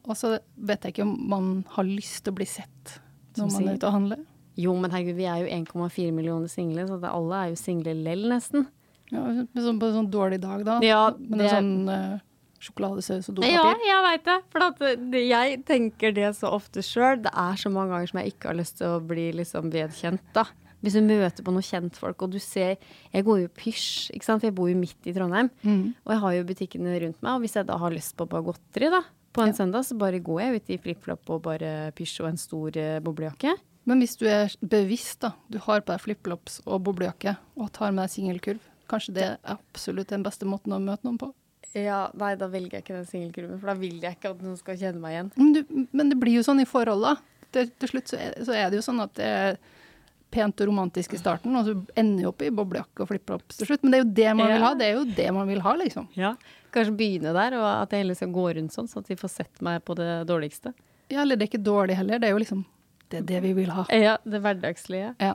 og 0.04 0.16
så 0.20 0.34
vet 0.56 0.84
jeg 0.84 0.94
ikke 0.94 1.06
om 1.06 1.14
man 1.30 1.50
har 1.76 1.86
lyst 1.88 2.24
til 2.24 2.34
å 2.34 2.38
bli 2.40 2.46
sett 2.48 2.98
når 3.38 3.50
man 3.50 3.68
er 3.68 3.78
ute 3.78 3.88
og 3.88 3.96
handler. 3.96 4.24
Jo, 4.60 4.74
men 4.78 4.92
herregud, 4.94 5.16
vi 5.18 5.26
er 5.26 5.42
jo 5.42 5.50
1,4 5.50 6.12
millioner 6.14 6.50
single, 6.50 6.86
så 6.90 6.98
alle 7.10 7.40
er 7.40 7.52
jo 7.52 7.58
single 7.58 7.94
lell, 8.06 8.28
nesten. 8.30 8.68
Ja, 9.12 9.24
sånn, 9.26 9.80
på 9.80 9.88
en 9.90 9.98
sånn 9.98 10.12
dårlig 10.12 10.40
dag, 10.42 10.62
da. 10.66 10.78
Ja, 10.84 11.02
Men 11.18 11.42
det 11.42 11.50
en 11.50 11.56
sånn 11.56 11.90
uh, 11.90 12.22
sjokoladesaus 12.64 13.30
og 13.30 13.42
Ja, 13.46 13.66
jeg 13.84 14.02
veit 14.06 14.26
det. 14.26 14.36
For 14.52 14.66
at 14.68 14.82
det, 15.12 15.24
jeg 15.28 15.62
tenker 15.68 16.14
det 16.16 16.30
så 16.38 16.52
ofte 16.56 16.84
sjøl. 16.84 17.20
Det 17.24 17.32
er 17.32 17.58
så 17.60 17.72
mange 17.72 17.94
ganger 17.94 18.12
som 18.12 18.20
jeg 18.22 18.34
ikke 18.34 18.52
har 18.52 18.58
lyst 18.58 18.78
til 18.80 18.94
å 18.94 19.02
bli 19.04 19.30
liksom 19.40 19.72
vedkjent, 19.74 20.24
da. 20.36 20.46
Hvis 20.84 20.98
du 20.98 21.00
møter 21.00 21.44
på 21.44 21.52
noen 21.54 21.64
kjentfolk, 21.64 22.26
og 22.26 22.34
du 22.34 22.40
ser 22.42 22.74
Jeg 22.76 23.24
går 23.24 23.38
jo 23.40 23.50
pysj, 23.56 24.10
ikke 24.12 24.26
sant, 24.26 24.42
for 24.42 24.50
jeg 24.50 24.56
bor 24.56 24.68
jo 24.68 24.76
midt 24.76 25.08
i 25.08 25.14
Trondheim. 25.16 25.48
Mm. 25.64 25.94
Og 26.04 26.12
jeg 26.12 26.22
har 26.24 26.34
jo 26.38 26.48
butikkene 26.50 26.96
rundt 27.06 27.22
meg, 27.22 27.30
og 27.32 27.44
hvis 27.44 27.56
jeg 27.56 27.68
da 27.68 27.78
har 27.80 27.94
lyst 27.94 28.16
på 28.18 28.28
bare 28.28 28.44
godteri, 28.50 28.90
da, 28.92 29.00
på 29.34 29.42
en 29.42 29.56
søndag, 29.56 29.86
så 29.88 29.96
bare 29.98 30.20
går 30.22 30.42
jeg 30.42 30.58
ut 30.58 30.74
i 30.74 30.80
flipflop 30.84 31.32
og 31.32 31.40
bare 31.48 31.70
pysj 31.96 32.20
og 32.22 32.28
en 32.30 32.40
stor 32.40 32.76
eh, 32.78 33.00
boblejakke. 33.04 33.56
Men 33.84 34.00
hvis 34.00 34.16
du 34.16 34.24
er 34.30 34.52
bevisst, 34.64 35.20
da, 35.20 35.32
du 35.52 35.58
har 35.66 35.82
på 35.84 35.92
deg 35.92 36.00
flipflops 36.00 36.60
og 36.64 36.82
boblejakke 36.86 37.36
og 37.60 37.70
tar 37.76 37.92
med 37.92 38.06
deg 38.06 38.14
singelkurv, 38.14 38.62
kanskje 38.88 39.14
det 39.16 39.24
er 39.26 39.36
absolutt 39.54 40.08
den 40.12 40.22
beste 40.24 40.46
måten 40.48 40.72
å 40.72 40.80
møte 40.80 41.04
noen 41.04 41.18
på. 41.20 41.30
Ja, 41.74 42.04
nei, 42.14 42.34
da 42.38 42.46
velger 42.48 42.78
jeg 42.78 42.84
ikke 42.84 42.96
den 43.00 43.06
singelkurven, 43.10 43.58
for 43.60 43.72
da 43.72 43.74
vil 43.80 43.96
jeg 44.00 44.16
ikke 44.16 44.30
at 44.30 44.42
noen 44.44 44.56
skal 44.60 44.76
kjenne 44.78 45.00
meg 45.02 45.16
igjen. 45.16 45.30
Men, 45.36 45.52
du, 45.56 45.86
men 45.90 46.12
det 46.12 46.18
blir 46.20 46.36
jo 46.38 46.44
sånn 46.46 46.62
i 46.62 46.68
forhold, 46.70 47.02
da. 47.02 47.16
Til, 47.54 47.68
til 47.82 47.90
slutt 47.92 48.12
så 48.12 48.18
er, 48.18 48.36
så 48.46 48.54
er 48.56 48.70
det 48.70 48.78
jo 48.80 48.84
sånn 48.86 49.02
at 49.04 49.12
det 49.18 49.26
er 49.30 49.58
pent 50.34 50.58
og 50.64 50.66
romantisk 50.70 51.12
i 51.14 51.18
starten, 51.20 51.54
og 51.54 51.66
så 51.68 51.74
ender 52.00 52.24
jo 52.24 52.30
opp 52.32 52.42
i 52.42 52.50
boblejakke 52.54 53.04
og 53.04 53.10
flipflops 53.12 53.58
til 53.60 53.68
slutt. 53.68 53.84
Men 53.86 53.92
det 53.94 53.98
er 53.98 54.04
jo 54.04 54.12
det 54.18 54.30
man 54.38 54.48
Ja. 54.48 54.54
vil 54.56 54.64
ha. 54.66 54.70
Det 54.80 54.86
er 54.88 54.94
jo 54.96 55.04
det 55.18 55.28
man 55.36 55.50
vil 55.50 55.60
ha, 55.66 55.74
liksom. 55.78 56.08
Ja. 56.18 56.32
Kanskje 56.74 56.96
begynne 56.98 57.34
der, 57.36 57.54
og 57.60 57.66
at 57.84 57.90
jeg 57.94 58.02
heller 58.02 58.18
skal 58.18 58.32
gå 58.34 58.46
rundt 58.56 58.74
sånn, 58.74 58.88
sånn 58.90 59.04
at 59.04 59.10
de 59.12 59.18
får 59.20 59.30
sett 59.34 59.62
meg 59.62 59.84
på 59.86 59.94
det 59.98 60.08
dårligste. 60.30 60.72
Ja, 61.12 61.20
eller 61.22 61.36
det 61.38 61.46
er 61.46 61.52
ikke 61.52 61.62
dårlig 61.66 61.94
heller. 62.00 62.18
Det 62.18 62.26
er 62.30 62.34
jo 62.34 62.40
liksom 62.42 62.64
det 63.14 63.22
er 63.22 63.28
det 63.30 63.42
vi 63.46 63.54
vil 63.62 63.72
ha. 63.74 63.86
Ja, 63.94 64.18
det 64.26 64.42
hverdagslige. 64.44 65.14
Ja. 65.22 65.34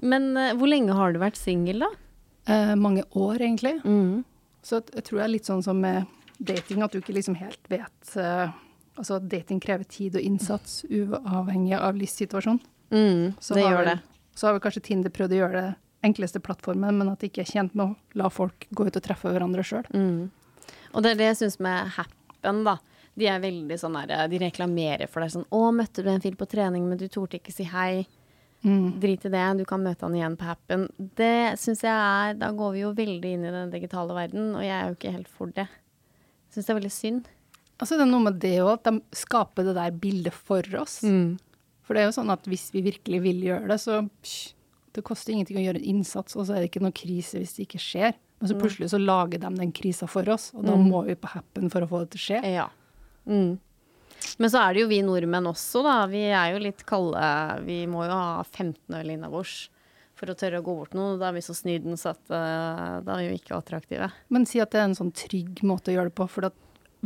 Men 0.00 0.30
uh, 0.38 0.54
hvor 0.56 0.70
lenge 0.70 0.96
har 0.96 1.12
du 1.12 1.20
vært 1.22 1.38
singel, 1.40 1.84
da? 1.84 1.90
Uh, 2.48 2.74
mange 2.78 3.04
år, 3.10 3.42
egentlig. 3.42 3.76
Mm. 3.84 4.22
Så 4.64 4.80
jeg 4.94 5.04
tror 5.06 5.20
det 5.20 5.26
er 5.26 5.34
litt 5.34 5.48
sånn 5.48 5.64
som 5.64 5.80
med 5.82 6.08
dating, 6.38 6.84
at 6.84 6.92
du 6.92 7.00
ikke 7.00 7.16
liksom 7.16 7.36
helt 7.40 7.70
vet 7.72 8.16
uh, 8.16 8.48
Altså 9.00 9.16
at 9.16 9.28
dating 9.32 9.60
krever 9.62 9.86
tid 9.88 10.16
og 10.18 10.24
innsats 10.26 10.82
uavhengig 10.84 11.76
av 11.78 11.96
livssituasjon. 11.96 12.58
Mm, 12.92 13.30
Så 13.40 13.54
det 13.56 13.62
gjør 13.62 13.86
det. 13.86 13.94
Så 14.36 14.48
har 14.48 14.56
vel 14.56 14.60
kanskje 14.60 14.82
Tinder 14.90 15.12
prøvd 15.14 15.32
å 15.32 15.38
gjøre 15.38 15.62
det 15.62 15.70
enkleste 16.04 16.42
plattformen, 16.44 16.98
men 16.98 17.08
at 17.08 17.22
de 17.22 17.30
ikke 17.30 17.44
er 17.46 17.48
tjent 17.48 17.72
med 17.78 17.86
å 17.94 18.18
la 18.18 18.28
folk 18.28 18.66
gå 18.76 18.88
ut 18.90 18.98
og 18.98 19.04
treffe 19.06 19.30
hverandre 19.32 19.64
sjøl. 19.64 19.88
Mm. 19.94 20.28
Og 20.92 21.06
det 21.06 21.14
er 21.14 21.20
det 21.20 21.28
jeg 21.30 21.38
syns 21.42 21.58
med 21.64 21.94
Happen, 21.96 22.60
da. 22.66 22.76
De 23.18 23.26
er 23.26 23.40
veldig 23.42 23.76
sånn 23.78 23.96
der, 24.06 24.28
de 24.28 24.38
reklamerer 24.38 25.08
for 25.08 25.20
deg 25.20 25.30
sånn 25.30 25.46
'Å, 25.50 25.74
møtte 25.74 26.02
du 26.04 26.08
en 26.10 26.20
fyr 26.20 26.36
på 26.36 26.46
trening, 26.48 26.88
men 26.88 26.96
du 26.98 27.08
torde 27.08 27.38
ikke 27.40 27.52
si 27.52 27.64
hei'. 27.64 28.06
Mm. 28.64 29.00
Drit 29.00 29.24
i 29.24 29.28
det, 29.32 29.56
du 29.58 29.64
kan 29.64 29.80
møte 29.82 30.02
han 30.02 30.12
igjen 30.14 30.36
på 30.36 30.44
Happen. 30.44 30.88
Det 31.16 31.56
syns 31.58 31.80
jeg 31.80 31.90
er 31.90 32.34
Da 32.34 32.50
går 32.52 32.72
vi 32.74 32.80
jo 32.80 32.92
veldig 32.92 33.24
inn 33.32 33.44
i 33.44 33.50
den 33.50 33.70
digitale 33.70 34.12
verden, 34.12 34.54
og 34.54 34.60
jeg 34.62 34.70
er 34.70 34.88
jo 34.88 34.94
ikke 34.96 35.12
helt 35.12 35.28
for 35.28 35.46
det. 35.46 35.66
Syns 36.52 36.66
det 36.66 36.70
er 36.70 36.80
veldig 36.80 36.92
synd. 36.92 37.24
Altså 37.80 37.96
det 37.96 38.02
er 38.02 38.10
noe 38.10 38.20
med 38.20 38.38
det 38.38 38.58
òg, 38.60 38.72
at 38.74 38.84
de 38.84 39.00
skaper 39.12 39.64
det 39.64 39.74
der 39.74 39.90
bildet 39.90 40.32
for 40.34 40.60
oss. 40.78 41.00
Mm. 41.02 41.38
For 41.82 41.94
det 41.94 42.02
er 42.02 42.10
jo 42.10 42.20
sånn 42.22 42.30
at 42.30 42.44
hvis 42.44 42.70
vi 42.72 42.82
virkelig 42.82 43.22
vil 43.22 43.40
gjøre 43.42 43.66
det, 43.68 43.80
så 43.80 44.08
psh, 44.22 44.52
det 44.92 45.04
koster 45.04 45.32
ingenting 45.32 45.56
å 45.56 45.64
gjøre 45.64 45.80
en 45.80 45.96
innsats, 45.96 46.36
og 46.36 46.44
så 46.46 46.54
er 46.56 46.60
det 46.60 46.70
ikke 46.70 46.82
noe 46.82 46.92
krise 46.92 47.38
hvis 47.40 47.56
det 47.56 47.66
ikke 47.66 47.80
skjer. 47.80 48.14
Men 48.40 48.48
så 48.50 48.58
plutselig 48.60 48.90
så 48.90 49.00
lager 49.00 49.38
de 49.40 49.48
den 49.56 49.72
krisa 49.72 50.06
for 50.06 50.28
oss, 50.28 50.52
og 50.54 50.64
da 50.66 50.76
Mm. 50.76 50.90
må 50.90 51.04
vi 51.06 51.14
på 51.14 51.28
happen 51.28 51.70
for 51.70 51.80
å 51.80 51.88
få 51.88 52.00
det 52.00 52.10
til 52.10 52.20
å 52.20 52.40
skje. 52.42 52.52
Ja. 52.52 52.68
Mm. 53.26 53.58
Men 54.38 54.50
så 54.52 54.62
er 54.62 54.74
det 54.74 54.82
jo 54.84 54.90
vi 54.90 55.00
nordmenn 55.04 55.48
også, 55.50 55.82
da. 55.84 55.96
Vi 56.10 56.22
er 56.28 56.54
jo 56.54 56.62
litt 56.62 56.84
kalde. 56.88 57.20
Vi 57.66 57.82
må 57.90 58.04
jo 58.06 58.16
ha 58.16 58.42
15 58.44 58.96
øl 59.00 59.12
innabords 59.14 59.68
for 60.20 60.28
å 60.28 60.36
tørre 60.36 60.60
å 60.60 60.64
gå 60.64 60.74
bort 60.76 60.96
noe. 60.96 61.16
Da 61.20 61.30
er 61.30 61.38
vi 61.38 61.44
så 61.44 61.56
snydens 61.56 62.04
at 62.08 62.20
uh, 62.28 62.98
da 63.04 63.16
er 63.16 63.22
vi 63.22 63.30
jo 63.30 63.38
ikke 63.40 63.56
attraktive. 63.56 64.10
Men 64.28 64.44
si 64.48 64.60
at 64.60 64.72
det 64.74 64.82
er 64.82 64.90
en 64.90 64.98
sånn 64.98 65.14
trygg 65.16 65.62
måte 65.66 65.92
å 65.92 65.96
gjøre 65.96 66.12
det 66.12 66.18
på, 66.20 66.28
for 66.28 66.50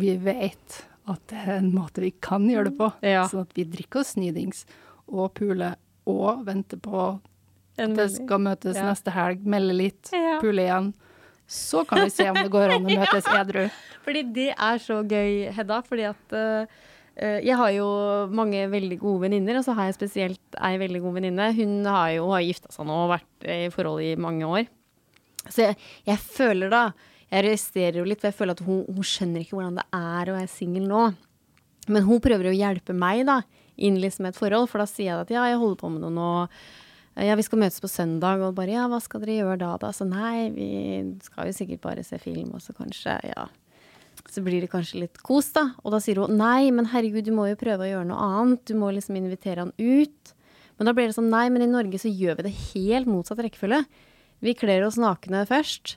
vi 0.01 0.17
vet 0.19 0.81
at 1.11 1.21
det 1.31 1.43
er 1.45 1.59
en 1.61 1.71
måte 1.75 2.03
vi 2.03 2.11
kan 2.25 2.47
gjøre 2.51 2.73
det 2.73 2.79
på. 2.81 2.91
Ja. 3.07 3.27
Sånn 3.31 3.45
at 3.45 3.55
vi 3.55 3.67
drikker 3.69 4.03
oss 4.03 4.15
snydings 4.17 4.65
og 5.07 5.35
puler 5.39 5.77
og 6.11 6.43
venter 6.49 6.81
på 6.83 7.07
at 7.75 7.95
det 7.99 8.09
skal 8.15 8.43
møtes 8.43 8.77
Ja. 8.79 8.87
neste 8.91 9.13
helg, 9.15 9.45
melde 9.47 9.75
litt, 9.75 10.11
Ja. 10.13 10.39
pule 10.41 10.63
igjen. 10.63 10.95
Så 11.47 11.85
kan 11.85 12.05
vi 12.05 12.11
se 12.13 12.27
om 12.31 12.39
det 12.39 12.51
går 12.53 12.73
an 12.77 12.87
å 12.87 12.97
møtes 13.01 13.29
edru. 13.29 13.67
Fordi 14.05 14.25
det 14.37 14.51
er 14.53 14.83
så 14.83 15.01
gøy, 15.05 15.49
Hedda. 15.55 15.81
Fordi 15.87 16.07
at 16.09 16.37
eh, 16.37 16.77
eh, 17.17 17.39
jeg 17.47 17.59
har 17.61 17.73
jo 17.77 17.89
mange 18.33 18.65
veldig 18.73 18.99
gode 19.03 19.27
venninner, 19.27 19.61
og 19.61 19.67
så 19.67 19.77
har 19.77 19.91
jeg 19.91 19.99
spesielt 19.99 20.59
ei 20.61 20.79
veldig 20.81 21.03
god 21.05 21.19
venninne. 21.21 21.51
Hun 21.57 21.77
har 21.89 22.15
jo 22.17 22.31
har 22.33 22.45
gifta 22.47 22.73
seg 22.75 22.89
nå 22.89 23.05
og 23.07 23.13
vært 23.17 23.49
i 23.49 23.69
forhold 23.75 24.05
i 24.05 24.15
mange 24.21 24.49
år. 24.49 24.71
Så 25.45 25.67
jeg, 25.67 25.77
jeg 26.09 26.23
føler 26.25 26.71
da 26.73 26.87
Jeg 27.35 27.43
resterer 27.49 27.97
jo 27.99 28.05
litt, 28.07 28.21
for 28.21 28.31
jeg 28.31 28.37
føler 28.37 28.55
at 28.55 28.61
hun, 28.63 28.85
hun 28.95 29.07
skjønner 29.09 29.43
ikke 29.43 29.57
hvordan 29.57 29.79
det 29.81 29.85
er 29.97 30.29
å 30.31 30.35
være 30.37 30.51
singel 30.53 30.85
nå. 30.87 31.01
Men 31.91 32.05
hun 32.07 32.21
prøver 32.23 32.47
å 32.47 32.55
hjelpe 32.55 32.95
meg 32.95 33.25
da, 33.27 33.41
inn 33.75 33.97
liksom 33.99 34.29
et 34.29 34.39
forhold, 34.39 34.69
for 34.71 34.79
da 34.79 34.87
sier 34.87 35.09
jeg 35.09 35.25
at 35.25 35.33
ja, 35.35 35.49
jeg 35.51 35.59
holder 35.59 35.81
på 35.81 35.91
med 35.91 36.05
noe 36.05 36.15
nå. 36.15 36.29
Ja, 37.15 37.37
vi 37.39 37.45
skal 37.47 37.61
møtes 37.63 37.79
på 37.79 37.91
søndag, 37.91 38.41
og 38.43 38.57
bare 38.57 38.73
ja, 38.75 38.87
hva 38.91 38.99
skal 39.03 39.23
dere 39.23 39.37
gjøre 39.37 39.59
da? 39.61 39.75
da? 39.79 39.93
Så 39.95 40.07
nei, 40.09 40.49
vi 40.51 40.71
skal 41.23 41.47
jo 41.47 41.55
sikkert 41.55 41.85
bare 41.85 42.03
se 42.07 42.19
film, 42.19 42.57
og 42.57 42.63
så 42.65 42.75
kanskje, 42.75 43.15
ja. 43.31 43.47
Så 44.31 44.43
blir 44.43 44.65
det 44.65 44.71
kanskje 44.73 45.05
litt 45.05 45.21
kos, 45.23 45.53
da. 45.55 45.69
Og 45.85 45.95
da 45.95 46.01
sier 46.03 46.19
hun 46.19 46.35
nei, 46.41 46.73
men 46.75 46.89
herregud, 46.91 47.27
du 47.27 47.35
må 47.37 47.47
jo 47.51 47.61
prøve 47.61 47.87
å 47.87 47.91
gjøre 47.91 48.09
noe 48.09 48.31
annet. 48.41 48.65
Du 48.67 48.75
må 48.79 48.91
liksom 48.95 49.19
invitere 49.21 49.63
han 49.63 49.75
ut. 49.79 50.35
Men 50.75 50.89
da 50.89 50.95
blir 50.97 51.07
det 51.07 51.15
sånn 51.15 51.31
nei, 51.31 51.47
men 51.55 51.63
i 51.63 51.71
Norge 51.71 52.01
så 52.03 52.11
gjør 52.11 52.41
vi 52.41 52.49
det 52.49 52.55
helt 52.73 53.11
motsatt 53.11 53.43
rekkefølge. 53.47 53.85
Vi 54.43 54.57
kler 54.59 54.87
oss 54.87 54.99
nakne 54.99 55.45
først. 55.47 55.97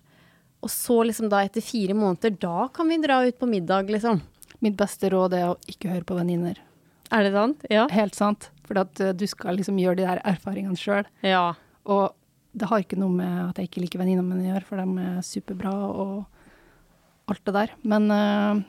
Og 0.62 0.70
så 0.74 1.00
liksom 1.08 1.32
da 1.34 1.42
etter 1.46 1.66
fire 1.66 1.98
måneder, 1.98 2.38
da 2.38 2.68
kan 2.74 2.90
vi 2.90 3.02
dra 3.02 3.24
ut 3.26 3.40
på 3.40 3.50
middag, 3.50 3.90
liksom. 3.94 4.22
Mitt 4.62 4.78
beste 4.78 5.10
råd 5.14 5.38
er 5.38 5.50
å 5.50 5.60
ikke 5.70 5.92
høre 5.94 6.06
på 6.06 6.18
venninner. 6.18 6.62
Er 7.12 7.24
det 7.24 7.34
sant? 7.34 7.66
Ja. 7.72 7.88
Helt 7.94 8.16
sant. 8.18 8.50
For 8.68 8.80
at 8.82 9.00
eh, 9.04 9.14
du 9.16 9.26
skal 9.30 9.56
liksom 9.60 9.80
gjøre 9.80 10.00
de 10.02 10.08
der 10.08 10.22
erfaringene 10.28 10.76
sjøl. 10.80 11.08
Ja. 11.24 11.54
Og 11.88 12.12
det 12.58 12.68
har 12.72 12.82
ikke 12.84 12.98
noe 13.00 13.14
med 13.14 13.50
at 13.50 13.60
jeg 13.62 13.70
ikke 13.70 13.84
liker 13.86 14.02
venninnene 14.02 14.28
mine 14.36 14.50
å 14.50 14.54
gjøre, 14.56 14.66
for 14.68 14.82
de 14.82 15.06
er 15.06 15.22
superbra 15.26 15.74
og 15.88 17.32
alt 17.32 17.44
det 17.46 17.54
der. 17.54 17.74
Men 17.88 18.08
uh, 18.12 18.62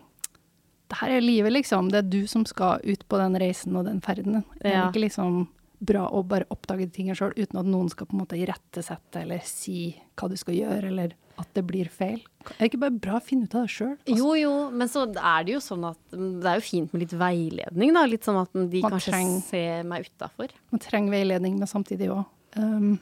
det 0.90 0.98
her 1.00 1.14
er 1.16 1.24
livet, 1.24 1.54
liksom. 1.54 1.88
Det 1.92 2.02
er 2.02 2.10
du 2.10 2.26
som 2.30 2.44
skal 2.48 2.82
ut 2.84 3.04
på 3.08 3.20
den 3.20 3.38
reisen 3.40 3.76
og 3.78 3.86
den 3.88 4.02
ferden. 4.04 4.42
Det 4.58 4.70
er 4.70 4.76
Ja. 4.76 4.88
ikke 4.90 5.04
liksom 5.06 5.46
bra 5.80 6.08
å 6.10 6.24
bare 6.26 6.48
oppdage 6.50 6.88
tingene 6.92 7.14
sjøl 7.16 7.32
uten 7.38 7.60
at 7.60 7.68
noen 7.70 7.88
skal 7.88 8.08
på 8.10 8.16
en 8.16 8.22
måte 8.24 8.38
irettesette 8.38 9.20
eller 9.22 9.40
si 9.46 9.94
hva 10.18 10.28
du 10.28 10.36
skal 10.36 10.56
gjøre, 10.58 10.90
eller 10.90 11.14
at 11.38 11.48
det 11.54 11.62
blir 11.68 11.88
feil. 11.92 12.20
Er 12.48 12.54
det 12.58 12.68
ikke 12.72 12.80
bare 12.82 12.98
bra 12.98 13.18
å 13.18 13.22
finne 13.22 13.44
ut 13.46 13.54
av 13.54 13.66
det 13.66 13.70
sjøl? 13.74 13.96
Jo, 14.10 14.32
jo, 14.38 14.52
men 14.74 14.88
så 14.90 15.04
er 15.14 15.44
det 15.46 15.52
jo 15.54 15.60
sånn 15.62 15.84
at 15.90 15.98
mm, 16.16 16.40
det 16.42 16.48
er 16.50 16.58
jo 16.60 16.64
fint 16.66 16.92
med 16.94 17.02
litt 17.04 17.14
veiledning, 17.20 17.92
da. 17.94 18.02
Litt 18.10 18.24
sånn 18.26 18.40
at 18.40 18.52
de 18.56 18.82
Man 18.82 18.94
kanskje 18.96 19.12
trenger- 19.12 19.42
ser 19.46 19.84
meg 19.84 20.08
utafor. 20.08 20.54
Man 20.72 20.80
trenger 20.82 21.14
veiledning, 21.14 21.58
men 21.60 21.70
samtidig 21.70 22.08
òg 22.14 22.24
um, 22.58 22.98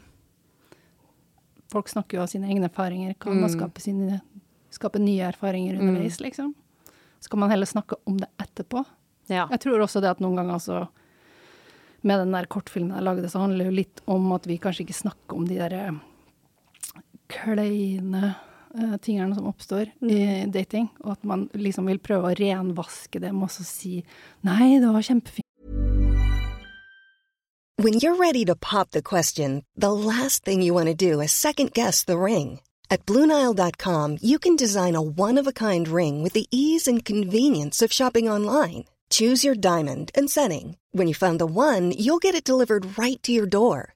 Folk 1.73 1.89
snakker 1.91 2.19
jo 2.19 2.23
av 2.23 2.29
sine 2.31 2.47
egne 2.47 2.69
erfaringer. 2.69 3.15
Kan 3.19 3.41
man 3.41 3.51
Mm. 3.51 3.57
skape, 3.59 3.81
sine, 3.83 4.21
skape 4.71 5.01
nye 5.03 5.27
erfaringer 5.33 5.79
underveis, 5.81 6.21
liksom? 6.21 6.55
Skal 7.21 7.39
man 7.39 7.51
heller 7.51 7.67
snakke 7.67 7.97
om 8.07 8.19
det 8.19 8.29
etterpå? 8.39 8.85
Ja. 9.29 9.49
Jeg 9.51 9.61
tror 9.61 9.81
også 9.83 10.01
det 10.01 10.11
at 10.11 10.21
noen 10.21 10.37
ganger 10.37 10.59
så 10.63 10.89
Med 12.03 12.21
den 12.21 12.31
der 12.31 12.47
kortfilmen 12.47 12.95
jeg 12.95 13.03
lagde, 13.03 13.25
så 13.29 13.41
handler 13.41 13.65
det 13.65 13.67
jo 13.67 13.77
litt 13.81 14.01
om 14.07 14.31
at 14.33 14.45
vi 14.47 14.59
kanskje 14.59 14.85
ikke 14.87 14.95
snakker 15.03 15.35
om 15.37 15.45
de 15.49 15.57
der 15.59 15.73
eh, 15.73 15.91
kleine 17.31 18.35
uh, 18.77 18.97
tingene 19.03 19.35
som 19.35 19.49
oppstår 19.51 19.91
i 20.03 20.21
dating, 20.53 20.89
og 21.05 21.17
at 21.17 21.25
man 21.25 21.49
liksom 21.55 21.89
vil 21.91 22.03
prøve 22.03 22.31
å 22.31 22.39
renvaske 22.39 23.23
dem 23.23 23.43
og 23.43 23.53
så 23.55 23.67
si 23.67 23.99
Nei, 24.47 24.77
det 24.81 24.93
var 24.93 25.05
kjempefint. 25.05 25.43
When 27.79 28.01
you're 28.01 28.17
ready 28.17 28.45
to 28.47 28.57
pop 28.57 28.93
the 28.93 29.03
question, 29.03 29.63
the 29.77 29.93
last 29.93 30.45
thing 30.45 30.63
you 30.63 30.73
want 30.73 30.87
to 30.87 30.95
do 30.95 31.21
is 31.21 31.33
second 31.33 31.75
guess 31.75 32.05
the 32.05 32.19
ring. 32.19 32.61
At 32.91 33.05
Bluenile.com, 33.05 34.19
you 34.23 34.39
can 34.39 34.57
design 34.57 34.95
a 34.95 35.03
one 35.03 35.37
of 35.37 35.47
a 35.47 35.53
kind 35.53 35.87
ring 35.89 36.23
with 36.23 36.33
the 36.33 36.47
ease 36.51 36.89
and 36.89 37.05
convenience 37.05 37.83
of 37.83 37.93
shopping 37.93 38.31
online. 38.31 38.85
Choose 39.11 39.45
your 39.45 39.55
diamond 39.55 40.11
and 40.15 40.31
setting. 40.31 40.79
When 40.93 41.07
you 41.07 41.15
find 41.15 41.39
the 41.39 41.47
one, 41.47 41.93
you'll 41.93 42.19
get 42.19 42.35
it 42.35 42.45
delivered 42.49 42.99
right 42.99 43.23
to 43.25 43.33
your 43.33 43.47
door. 43.47 43.96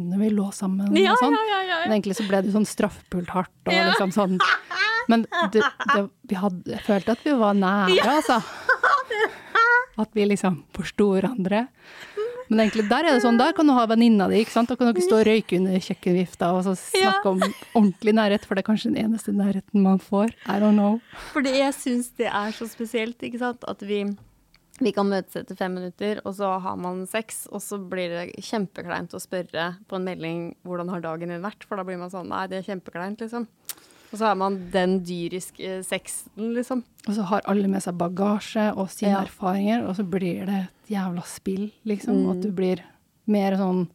Når 0.00 0.18
vi 0.22 0.28
lå 0.34 0.48
sammen 0.54 0.94
Ja, 0.96 1.12
og 1.16 1.22
sånn. 1.22 1.36
ja, 1.50 1.60
ja. 1.68 1.78
Men 1.86 1.96
egentlig 1.98 2.16
så 2.20 2.26
ble 2.28 2.42
det 2.46 2.52
sånn 2.54 2.66
straffepult 2.68 3.30
hardt 3.34 3.50
og 3.66 3.74
liksom 3.90 4.12
sånn. 4.14 4.38
Men 5.08 5.24
det, 5.54 5.62
det, 5.94 6.02
vi 6.28 6.36
hadde, 6.36 6.62
jeg 6.76 6.82
følte 6.84 7.14
at 7.16 7.22
vi 7.24 7.32
var 7.40 7.54
nære, 7.56 7.96
altså. 8.18 8.42
At 9.98 10.12
vi 10.14 10.26
liksom 10.30 10.60
forsto 10.76 11.08
hverandre. 11.16 11.64
Men 12.48 12.62
egentlig 12.64 12.84
der 12.88 13.04
er 13.04 13.16
det 13.16 13.24
sånn, 13.24 13.36
der 13.40 13.50
kan 13.56 13.66
du 13.68 13.74
ha 13.76 13.82
venninna 13.90 14.28
di, 14.30 14.38
ikke 14.40 14.54
sant. 14.54 14.70
Da 14.70 14.76
kan 14.78 14.88
dere 14.88 15.02
stå 15.04 15.18
og 15.20 15.26
røyke 15.28 15.58
under 15.58 15.82
kjøkkenvifta 15.84 16.52
og 16.56 16.62
så 16.64 16.72
snakke 16.78 17.32
om 17.34 17.42
ordentlig 17.76 18.14
nærhet, 18.16 18.46
for 18.48 18.56
det 18.56 18.62
er 18.62 18.68
kanskje 18.70 18.92
den 18.94 19.02
eneste 19.02 19.34
nærheten 19.36 19.82
man 19.84 19.98
får. 20.00 20.32
I 20.48 20.56
don't 20.62 20.78
know. 20.78 21.00
Fordi 21.34 21.52
jeg 21.58 21.74
syns 21.76 22.08
det 22.20 22.30
er 22.30 22.54
så 22.56 22.68
spesielt, 22.70 23.18
ikke 23.26 23.40
sant. 23.42 23.66
At 23.68 23.82
vi, 23.84 24.04
vi 24.78 24.92
kan 24.94 25.08
møtes 25.10 25.36
etter 25.40 25.56
fem 25.58 25.74
minutter, 25.74 26.20
og 26.24 26.36
så 26.38 26.52
har 26.62 26.76
man 26.80 27.04
sex, 27.10 27.46
og 27.50 27.62
så 27.64 27.78
blir 27.90 28.12
det 28.14 28.24
kjempekleint 28.46 29.14
å 29.16 29.20
spørre 29.22 29.68
på 29.90 29.98
en 29.98 30.06
melding 30.06 30.42
hvordan 30.66 30.92
har 30.92 31.02
dagen 31.04 31.32
din 31.34 31.42
vært, 31.44 31.66
for 31.66 31.80
da 31.80 31.84
blir 31.88 31.98
man 32.00 32.12
sånn 32.12 32.30
nei, 32.30 32.46
det 32.50 32.60
er 32.60 32.68
kjempekleint, 32.70 33.24
liksom. 33.24 33.48
Og 34.08 34.16
så 34.16 34.24
har 34.30 34.38
man 34.40 34.54
den 34.72 35.00
dyriske 35.04 35.82
sexen, 35.84 36.54
liksom. 36.56 36.84
Og 37.06 37.12
så 37.18 37.26
har 37.28 37.42
alle 37.50 37.68
med 37.68 37.82
seg 37.84 37.98
bagasje 38.00 38.70
og 38.74 38.88
sine 38.94 39.10
Ja. 39.18 39.24
erfaringer, 39.26 39.84
og 39.86 39.96
så 39.98 40.06
blir 40.08 40.46
det 40.46 40.62
et 40.62 40.94
jævla 40.94 41.24
spill, 41.26 41.70
liksom. 41.84 42.22
Mm. 42.24 42.30
At 42.30 42.40
du 42.40 42.50
blir 42.52 42.80
mer 43.26 43.56
sånn 43.56 43.88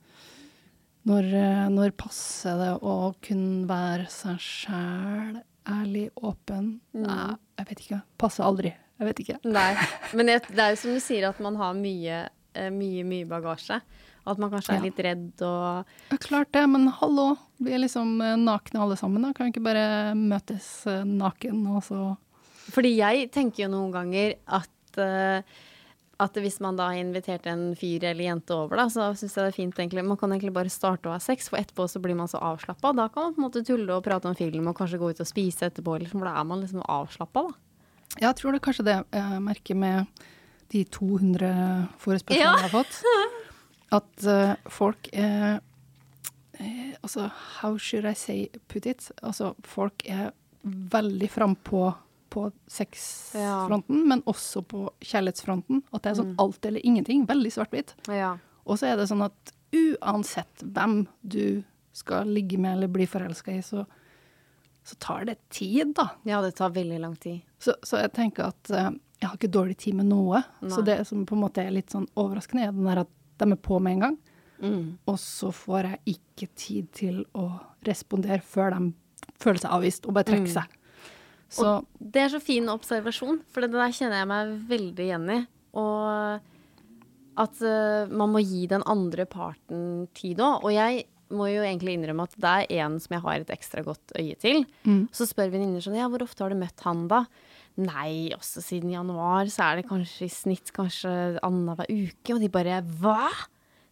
når, 1.05 1.23
eh, 1.33 1.69
når 1.69 1.91
passer 1.97 2.57
det 2.57 2.81
å 2.81 3.13
kunne 3.21 3.65
være 3.67 4.07
seg 4.09 4.37
sjæl, 4.39 5.41
ærlig, 5.67 6.09
åpen? 6.21 6.79
Mm. 6.95 7.07
Nei, 7.07 7.35
jeg 7.57 7.67
vet 7.67 7.79
ikke. 7.83 8.01
Passer 8.17 8.43
aldri. 8.43 8.73
Jeg 9.01 9.07
vet 9.09 9.19
ikke. 9.23 9.37
Nei. 9.49 9.71
Men 10.13 10.29
det, 10.29 10.39
det 10.53 10.59
er 10.63 10.73
jo 10.75 10.79
som 10.83 10.93
du 10.95 11.01
sier, 11.03 11.25
at 11.29 11.39
man 11.43 11.55
har 11.59 11.73
mye, 11.77 12.19
eh, 12.55 12.69
mye, 12.71 13.03
mye 13.07 13.25
bagasje. 13.29 13.81
At 14.23 14.39
man 14.39 14.53
kanskje 14.53 14.77
er 14.77 14.79
Ja. 14.79 14.83
litt 14.85 14.99
redd 15.03 15.41
og 15.43 15.89
Ja, 16.13 16.17
klart 16.23 16.51
det, 16.55 16.61
men 16.71 16.87
hallo. 16.87 17.33
Vi 17.59 17.73
er 17.75 17.81
liksom 17.83 18.13
eh, 18.23 18.37
nakne 18.39 18.79
alle 18.85 18.95
sammen, 18.95 19.21
da. 19.25 19.33
Kan 19.35 19.49
vi 19.49 19.55
ikke 19.57 19.65
bare 19.65 20.13
møtes 20.15 20.69
eh, 20.87 21.03
naken, 21.03 21.65
og 21.75 21.83
så 21.83 22.17
Fordi 22.71 22.93
jeg 22.95 23.31
tenker 23.35 23.65
jo 23.65 23.73
noen 23.73 23.91
ganger 23.91 24.35
at 24.47 24.69
at 26.21 26.37
hvis 26.39 26.59
man 26.61 26.77
da 26.77 26.85
har 26.91 26.99
invitert 27.01 27.47
en 27.49 27.71
fyr 27.75 28.03
eller 28.05 28.27
jente 28.27 28.53
over, 28.55 28.77
da, 28.79 28.85
så 28.91 29.09
syns 29.17 29.33
jeg 29.35 29.41
det 29.43 29.49
er 29.49 29.55
fint 29.57 29.79
egentlig. 29.81 30.03
Man 30.05 30.19
kan 30.21 30.31
egentlig 30.31 30.53
bare 30.55 30.71
starte 30.71 31.09
å 31.09 31.15
ha 31.15 31.19
sex, 31.19 31.49
for 31.49 31.57
etterpå 31.59 31.87
så 31.89 31.99
blir 32.03 32.15
man 32.15 32.29
så 32.31 32.39
avslappa. 32.39 32.93
Da 32.95 33.07
kan 33.11 33.25
man 33.25 33.33
på 33.35 33.41
en 33.41 33.47
måte 33.47 33.63
tulle 33.65 33.89
og 33.97 34.05
prate 34.05 34.29
om 34.29 34.37
film 34.37 34.69
og 34.69 34.77
kanskje 34.77 34.99
gå 35.01 35.09
ut 35.11 35.19
og 35.25 35.27
spise 35.27 35.67
etterpå, 35.67 35.97
liksom, 36.03 36.21
for 36.21 36.29
da 36.29 36.35
er 36.39 36.47
man 36.47 36.61
liksom 36.63 36.85
avslappa, 36.85 37.43
da. 37.49 37.57
Jeg 38.21 38.35
tror 38.35 38.51
det 38.53 38.59
er 38.61 38.65
kanskje 38.67 38.85
det 38.87 38.95
jeg 39.13 39.41
merker 39.41 39.75
med 39.75 40.05
de 40.73 40.83
200 40.85 41.89
forespørslene 42.01 42.39
Ja. 42.41 42.53
jeg 42.57 42.69
har 42.69 42.73
fått. 42.83 43.01
At 43.97 44.25
uh, 44.25 44.55
folk 44.73 45.09
er 45.13 45.59
eh, 46.59 46.93
Altså, 47.03 47.27
how 47.61 47.77
should 47.77 48.05
I 48.09 48.13
say 48.17 48.47
put 48.71 48.85
it? 48.85 49.11
Altså, 49.21 49.53
folk 49.63 50.05
er 50.09 50.31
veldig 50.63 51.27
frampå 51.29 51.93
på 52.33 52.47
sexfronten, 52.71 54.07
men 54.07 54.21
også 54.25 54.63
på 54.65 54.87
kjærlighetsfronten. 55.03 55.83
At 55.93 56.01
det 56.03 56.11
er 56.11 56.15
Mm. 56.15 56.21
sånn 56.23 56.35
alt 56.39 56.65
eller 56.65 56.81
ingenting. 56.85 57.25
Veldig 57.27 57.51
svart-hvitt. 57.51 57.93
Ja. 58.07 58.37
Og 58.65 58.77
så 58.79 58.87
er 58.87 58.95
det 58.97 59.09
sånn 59.09 59.21
at 59.25 59.51
uansett 59.73 60.63
hvem 60.63 61.07
du 61.27 61.63
skal 61.93 62.25
ligge 62.25 62.57
med 62.57 62.77
eller 62.77 62.87
bli 62.87 63.05
forelska 63.05 63.51
i, 63.53 63.61
så, 63.61 63.85
så 64.83 64.95
tar 64.99 65.25
det 65.29 65.37
tid, 65.49 65.93
da. 65.95 66.09
ja, 66.27 66.41
det 66.43 66.51
tar 66.57 66.73
veldig 66.75 66.99
lang 66.99 67.15
tid. 67.15 67.41
Så, 67.59 67.75
så 67.83 68.01
jeg 68.01 68.11
tenker 68.15 68.49
at 68.51 68.71
uh, 68.73 68.89
jeg 69.21 69.29
har 69.29 69.37
ikke 69.37 69.51
dårlig 69.55 69.77
tid 69.79 69.95
med 69.95 70.09
noe. 70.11 70.41
Så 70.67 70.81
det 70.83 70.97
som 71.07 71.21
på 71.25 71.37
en 71.37 71.43
måte 71.45 71.63
er 71.63 71.71
litt 71.71 71.93
sånn 71.93 72.09
overraskende, 72.19 72.65
er 72.67 72.75
den 72.75 72.89
der 72.89 73.03
at 73.05 73.11
de 73.39 73.47
er 73.55 73.61
på 73.63 73.79
med 73.79 73.95
en 73.95 74.03
gang. 74.03 74.17
Mm. 74.63 74.83
Og 75.07 75.19
så 75.19 75.51
får 75.55 75.87
jeg 75.87 76.17
ikke 76.17 76.49
tid 76.59 76.89
til 76.95 77.21
å 77.35 77.45
respondere 77.87 78.43
før 78.43 78.75
de 78.75 78.91
føler 79.39 79.63
seg 79.63 79.71
avvist 79.75 80.05
og 80.07 80.17
bare 80.17 80.27
trekker 80.27 80.51
Mm. 80.51 80.55
seg. 80.57 80.79
Så 81.53 81.65
Og 81.69 81.87
det 81.99 82.21
er 82.21 82.29
så 82.33 82.41
fin 82.41 82.67
observasjon, 82.67 83.41
for 83.47 83.61
det 83.61 83.71
der 83.71 83.91
kjenner 83.95 84.19
jeg 84.19 84.27
meg 84.27 84.53
veldig 84.67 85.05
igjen 85.07 85.29
i. 85.29 85.39
Og 85.79 86.41
at 87.43 87.61
uh, 87.65 88.11
man 88.13 88.31
må 88.35 88.43
gi 88.43 88.67
den 88.67 88.83
andre 88.85 89.25
parten 89.25 90.07
tid 90.13 90.37
òg. 90.43 90.63
Og 90.67 90.71
jeg 90.75 91.05
må 91.33 91.47
jo 91.51 91.63
egentlig 91.65 91.95
innrømme 91.97 92.23
at 92.29 92.35
det 92.37 92.53
er 92.77 92.85
en 92.85 92.99
som 93.03 93.15
jeg 93.17 93.23
har 93.25 93.41
et 93.43 93.51
ekstra 93.55 93.83
godt 93.85 94.13
øye 94.19 94.35
til. 94.39 94.63
Så 95.11 95.27
spør 95.29 95.51
venninner 95.53 95.81
sånn 95.83 95.97
ja, 95.97 96.07
hvor 96.11 96.21
ofte 96.25 96.43
har 96.45 96.53
du 96.53 96.59
møtt 96.61 96.79
han 96.85 97.07
da? 97.11 97.23
Nei, 97.81 98.29
også 98.37 98.61
siden 98.61 98.91
januar 98.93 99.49
så 99.49 99.65
er 99.71 99.79
det 99.81 99.87
kanskje 99.89 100.27
i 100.27 100.33
snitt 100.33 100.69
kanskje 100.75 101.39
annenhver 101.41 101.89
uke. 101.89 102.35
Og 102.35 102.41
de 102.43 102.49
bare 102.53 102.81
hva? 103.01 103.31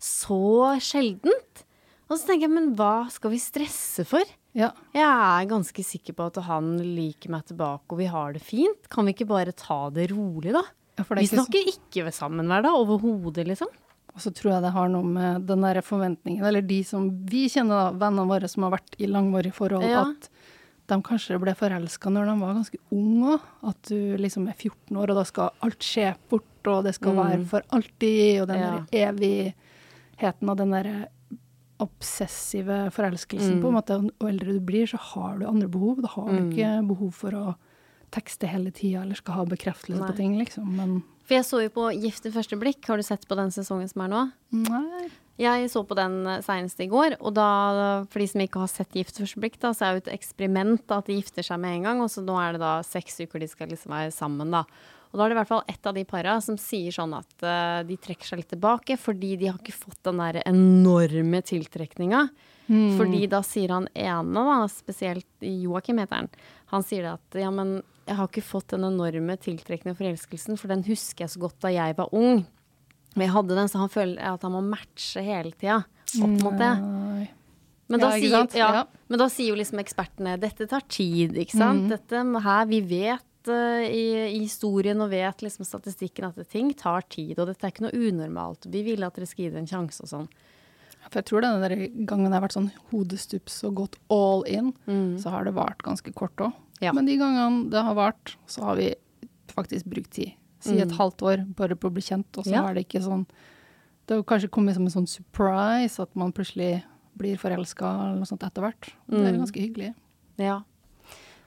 Så 0.02 0.38
sjeldent? 0.82 1.64
Og 2.12 2.18
så 2.20 2.28
tenker 2.28 2.48
jeg, 2.50 2.54
men 2.54 2.74
hva 2.78 3.08
skal 3.14 3.32
vi 3.34 3.40
stresse 3.42 4.06
for? 4.08 4.24
ja. 4.58 4.72
Jeg 4.92 5.08
er 5.08 5.46
ganske 5.48 5.84
sikker 5.88 6.14
på 6.18 6.26
at 6.28 6.42
han 6.44 6.74
liker 6.84 7.32
meg 7.32 7.46
tilbake, 7.48 7.88
og 7.94 8.02
vi 8.02 8.10
har 8.12 8.34
det 8.36 8.42
fint. 8.44 8.90
Kan 8.92 9.08
vi 9.08 9.14
ikke 9.16 9.30
bare 9.30 9.54
ta 9.56 9.86
det 9.96 10.10
rolig, 10.12 10.52
da? 10.52 10.64
Ja, 11.00 11.06
det 11.08 11.18
Vi 11.18 11.24
ikke 11.30 11.38
så- 11.38 11.46
snakker 11.46 11.72
ikke 11.72 12.12
sammen 12.14 12.48
hver 12.52 12.62
dag, 12.66 12.76
overhodet, 12.76 13.48
liksom. 13.48 13.72
Og 14.14 14.20
så 14.20 14.32
tror 14.36 14.52
jeg 14.54 14.62
det 14.64 14.72
har 14.76 14.90
noe 14.90 15.04
med 15.08 15.46
den 15.48 15.62
der 15.62 15.82
forventningen, 15.82 16.44
eller 16.46 16.62
de 16.62 16.84
som 16.84 17.10
vi 17.26 17.46
kjenner, 17.48 17.70
da, 17.92 17.92
vennene 18.08 18.28
våre 18.28 18.48
som 18.50 18.64
har 18.64 18.72
vært 18.78 18.96
i 19.00 19.08
langvarige 19.08 19.54
forhold, 19.54 19.84
Ja. 19.88 20.02
at 20.02 20.30
de 20.88 20.98
kanskje 21.02 21.40
ble 21.40 21.54
forelska 21.56 22.12
når 22.12 22.26
de 22.26 22.40
var 22.42 22.54
ganske 22.56 22.78
unge 22.92 23.38
òg. 23.38 23.42
At 23.70 23.82
du 23.84 24.18
liksom 24.18 24.50
er 24.50 24.54
14 24.54 24.98
år, 24.98 25.10
og 25.12 25.16
da 25.16 25.24
skal 25.24 25.52
alt 25.64 25.80
skje 25.80 26.16
bort, 26.30 26.68
og 26.68 26.84
det 26.84 26.96
skal 26.96 27.16
være 27.16 27.46
for 27.48 27.62
alltid, 27.72 28.42
og 28.42 28.48
den 28.50 28.60
Mm. 28.60 28.88
Ja. 28.92 29.12
der 29.14 29.54
evigheten 30.20 30.50
og 30.50 30.58
den 30.58 30.72
der 30.72 31.08
obsessive 31.80 32.92
forelskelsen, 32.92 33.56
Mm. 33.58 33.62
på 33.62 33.68
en 33.68 33.74
måte. 33.74 34.12
Og 34.20 34.30
eldre 34.30 34.54
du 34.54 34.60
blir, 34.60 34.86
så 34.88 34.98
har 35.00 35.40
du 35.40 35.46
andre 35.48 35.68
behov. 35.68 36.02
Da 36.02 36.08
har 36.10 36.28
du 36.30 36.40
Mm. 36.42 36.52
ikke 36.52 36.88
behov 36.88 37.14
for 37.14 37.32
å 37.32 37.56
tekste 38.12 38.48
hele 38.48 38.72
tida, 38.72 39.02
eller 39.02 39.16
skal 39.16 39.34
ha 39.36 39.46
bekreftelse 39.46 40.00
Nei. 40.00 40.10
på 40.12 40.16
ting, 40.16 40.38
liksom. 40.38 40.76
Men 40.76 41.04
For 41.26 41.38
jeg 41.38 41.48
så 41.48 41.64
jo 41.64 41.74
på 41.74 41.90
Gift 41.96 42.26
ved 42.28 42.36
første 42.36 42.60
blikk. 42.60 42.86
Har 42.90 43.00
du 43.00 43.06
sett 43.06 43.28
på 43.30 43.38
den 43.40 43.54
sesongen 43.54 43.90
som 43.92 44.06
er 44.06 44.14
nå? 44.14 44.24
nei. 44.68 45.10
Jeg 45.42 45.70
så 45.72 45.82
på 45.88 45.96
den 45.98 46.20
eh, 46.30 46.42
senest 46.46 46.82
i 46.84 46.90
går, 46.92 47.16
og 47.18 47.34
da, 47.34 47.50
for 48.12 48.22
de 48.22 48.28
som 48.30 48.44
ikke 48.44 48.62
har 48.62 48.70
sett 48.70 48.98
Gift 48.98 49.16
ved 49.16 49.26
første 49.26 49.42
blikk, 49.42 49.60
da, 49.64 49.72
så 49.74 49.88
er 49.88 49.94
det 49.94 50.02
jo 50.02 50.04
et 50.04 50.16
eksperiment 50.20 50.84
da, 50.86 51.00
at 51.00 51.10
de 51.10 51.18
gifter 51.18 51.46
seg 51.48 51.62
med 51.64 51.80
en 51.80 51.88
gang, 51.88 52.02
og 52.04 52.12
så 52.14 52.22
nå 52.26 52.36
er 52.38 52.58
det 52.58 52.62
da 52.62 52.74
seks 52.86 53.24
uker 53.24 53.42
de 53.42 53.50
skal 53.50 53.72
liksom 53.72 53.96
være 53.96 54.12
sammen, 54.14 54.54
da. 54.54 54.66
Og 55.12 55.20
da 55.20 55.26
er 55.26 55.32
det 55.32 55.36
i 55.36 55.40
hvert 55.42 55.50
fall 55.50 55.72
ett 55.72 55.88
av 55.90 55.96
de 55.98 56.04
para 56.08 56.38
som 56.44 56.60
sier 56.62 56.94
sånn 56.96 57.12
at 57.18 57.44
uh, 57.44 57.82
de 57.84 57.98
trekker 58.00 58.30
seg 58.30 58.40
litt 58.40 58.52
tilbake, 58.54 58.96
fordi 58.96 59.34
de 59.42 59.50
har 59.50 59.58
ikke 59.60 59.76
fått 59.76 60.00
den 60.08 60.22
der 60.24 60.40
enorme 60.46 61.42
tiltrekninga. 61.44 62.22
Fordi 62.96 63.26
da 63.28 63.42
sier 63.44 63.74
han 63.76 63.90
ene, 63.92 64.46
da, 64.48 64.62
spesielt 64.72 65.44
Joakim 65.44 66.00
heter 66.00 66.22
han, 66.22 66.30
han 66.72 66.86
sier 66.88 67.04
det 67.04 67.18
at 67.18 67.42
ja, 67.42 67.50
men 67.52 67.82
jeg 68.12 68.20
har 68.20 68.28
ikke 68.28 68.44
fått 68.44 68.74
den 68.74 68.84
enorme 68.88 69.38
tiltrekkende 69.40 69.96
forelskelsen, 69.96 70.58
for 70.60 70.72
den 70.72 70.84
husker 70.88 71.26
jeg 71.26 71.34
så 71.34 71.42
godt 71.46 71.62
da 71.64 71.72
jeg 71.72 71.96
var 71.98 72.12
ung. 72.12 72.44
Men 73.16 73.26
jeg 73.26 73.34
hadde 73.36 73.58
den, 73.58 73.70
så 73.72 73.82
han 73.82 73.92
føler 73.92 74.20
at 74.34 74.44
han 74.46 74.54
må 74.56 74.62
matche 74.64 75.24
hele 75.24 75.52
tida 75.56 75.82
opp 75.82 76.36
mot 76.44 76.58
det. 76.60 76.72
Men 77.92 78.00
da, 78.00 78.12
Ja, 78.16 78.20
sier, 78.20 78.60
ja, 78.60 78.86
men 79.12 79.20
da 79.20 79.28
sier 79.32 79.52
jo 79.52 79.58
liksom 79.60 79.82
ekspertene 79.82 80.38
dette 80.40 80.68
tar 80.72 80.84
tid, 80.88 81.36
ikke 81.40 81.58
sant. 81.60 81.90
Dette 81.92 82.22
her, 82.46 82.70
vi 82.70 82.80
vet 82.88 83.52
uh, 83.52 83.84
i, 83.84 84.06
i 84.32 84.40
historien 84.46 85.04
og 85.04 85.12
vet 85.12 85.44
liksom 85.44 85.68
statistikken 85.68 86.30
at 86.30 86.40
ting 86.52 86.72
tar 86.80 87.04
tid, 87.12 87.36
og 87.40 87.50
dette 87.52 87.68
er 87.68 87.74
ikke 87.74 87.88
noe 87.88 87.96
unormalt. 88.12 88.68
Vi 88.72 88.84
vil 88.88 89.04
at 89.04 89.20
dere 89.20 89.28
skulle 89.28 89.50
gi 89.50 89.56
det 89.56 89.64
en 89.66 89.72
sjanse 89.72 90.04
og 90.08 90.12
sånn. 90.14 90.30
For 91.10 91.20
jeg 91.20 91.28
tror 91.28 91.44
denne 91.44 91.68
gangen 92.08 92.30
jeg 92.30 92.38
har 92.38 92.44
vært 92.46 92.56
sånn 92.56 92.72
hodestups 92.94 93.60
og 93.68 93.80
gått 93.82 93.96
all 94.14 94.46
in, 94.48 94.72
så 95.20 95.34
har 95.34 95.44
det 95.48 95.56
vart 95.58 95.84
ganske 95.84 96.14
kort 96.16 96.40
òg. 96.48 96.56
Ja. 96.82 96.94
Men 96.98 97.06
de 97.06 97.18
gangene 97.22 97.70
det 97.70 97.84
har 97.86 97.96
vart, 97.98 98.36
så 98.50 98.64
har 98.66 98.76
vi 98.80 98.90
faktisk 99.54 99.86
brukt 99.92 100.12
tid. 100.18 100.34
Si 100.62 100.78
et 100.80 100.92
halvt 100.94 101.24
år 101.26 101.44
bare 101.58 101.76
på 101.76 101.90
å 101.90 101.94
bli 101.94 102.02
kjent, 102.06 102.30
og 102.38 102.46
så 102.46 102.52
Ja. 102.54 102.68
er 102.70 102.76
det 102.76 102.88
ikke 102.88 103.02
sånn 103.02 103.26
Det 104.08 104.16
har 104.18 104.24
kanskje 104.24 104.50
kommet 104.50 104.74
som 104.76 104.84
en 104.84 104.90
sånn 104.92 105.08
surprise 105.08 106.00
at 106.02 106.14
man 106.16 106.32
plutselig 106.34 106.84
blir 107.18 107.38
forelska 107.38 107.86
eller 107.86 108.18
noe 108.18 108.26
sånt 108.26 108.42
etter 108.44 108.62
hvert. 108.62 108.90
Det 109.08 109.22
er 109.28 109.38
ganske 109.38 109.62
hyggelig. 109.62 109.94
Ja. 110.38 110.64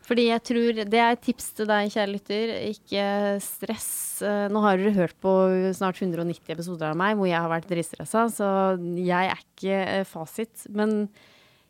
Fordi 0.04 0.26
jeg 0.28 0.42
tror 0.44 0.84
Det 0.90 0.94
er 1.00 1.12
et 1.12 1.22
tips 1.22 1.52
til 1.56 1.66
deg, 1.66 1.90
kjære 1.90 2.12
lytter. 2.12 2.52
Ikke 2.70 3.40
stress. 3.42 4.22
Eh, 4.22 4.48
Nå 4.48 4.60
har 4.62 4.76
dere 4.76 4.92
hørt 4.94 5.14
på 5.20 5.32
snart 5.74 5.96
190 6.00 6.52
episoder 6.54 6.90
av 6.90 6.96
meg 6.96 7.16
hvor 7.16 7.26
jeg 7.26 7.40
har 7.40 7.48
vært 7.50 7.68
dritstressa, 7.68 8.26
så 8.30 8.48
jeg 8.96 9.30
er 9.30 9.38
ikke 9.40 9.86
eh, 10.00 10.04
fasit. 10.04 10.66
Men 10.70 11.08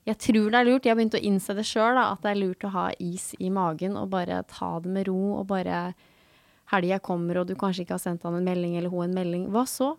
Jeg 0.04 0.18
tror 0.20 0.50
det 0.52 0.58
er 0.58 0.66
lurt, 0.68 0.84
jeg 0.84 0.92
har 0.92 0.98
begynt 0.98 1.16
å 1.16 1.22
innse 1.24 1.54
det 1.56 1.64
sjøl, 1.64 1.96
at 1.96 2.20
det 2.24 2.34
er 2.34 2.40
lurt 2.42 2.66
å 2.68 2.72
ha 2.74 2.88
is 3.00 3.30
i 3.40 3.48
magen 3.52 3.96
og 3.96 4.10
bare 4.12 4.42
ta 4.50 4.74
det 4.84 4.90
med 4.92 5.08
ro. 5.08 5.38
Og 5.38 5.46
bare 5.48 5.94
helga 6.72 6.98
kommer, 7.04 7.40
og 7.40 7.48
du 7.48 7.54
kanskje 7.56 7.86
ikke 7.86 7.96
har 7.96 8.02
sendt 8.02 8.24
han 8.26 8.36
en 8.36 8.44
melding 8.44 8.76
eller 8.76 8.92
hun 8.92 9.08
en 9.08 9.16
melding. 9.16 9.48
Hva 9.54 9.64
så? 9.68 9.94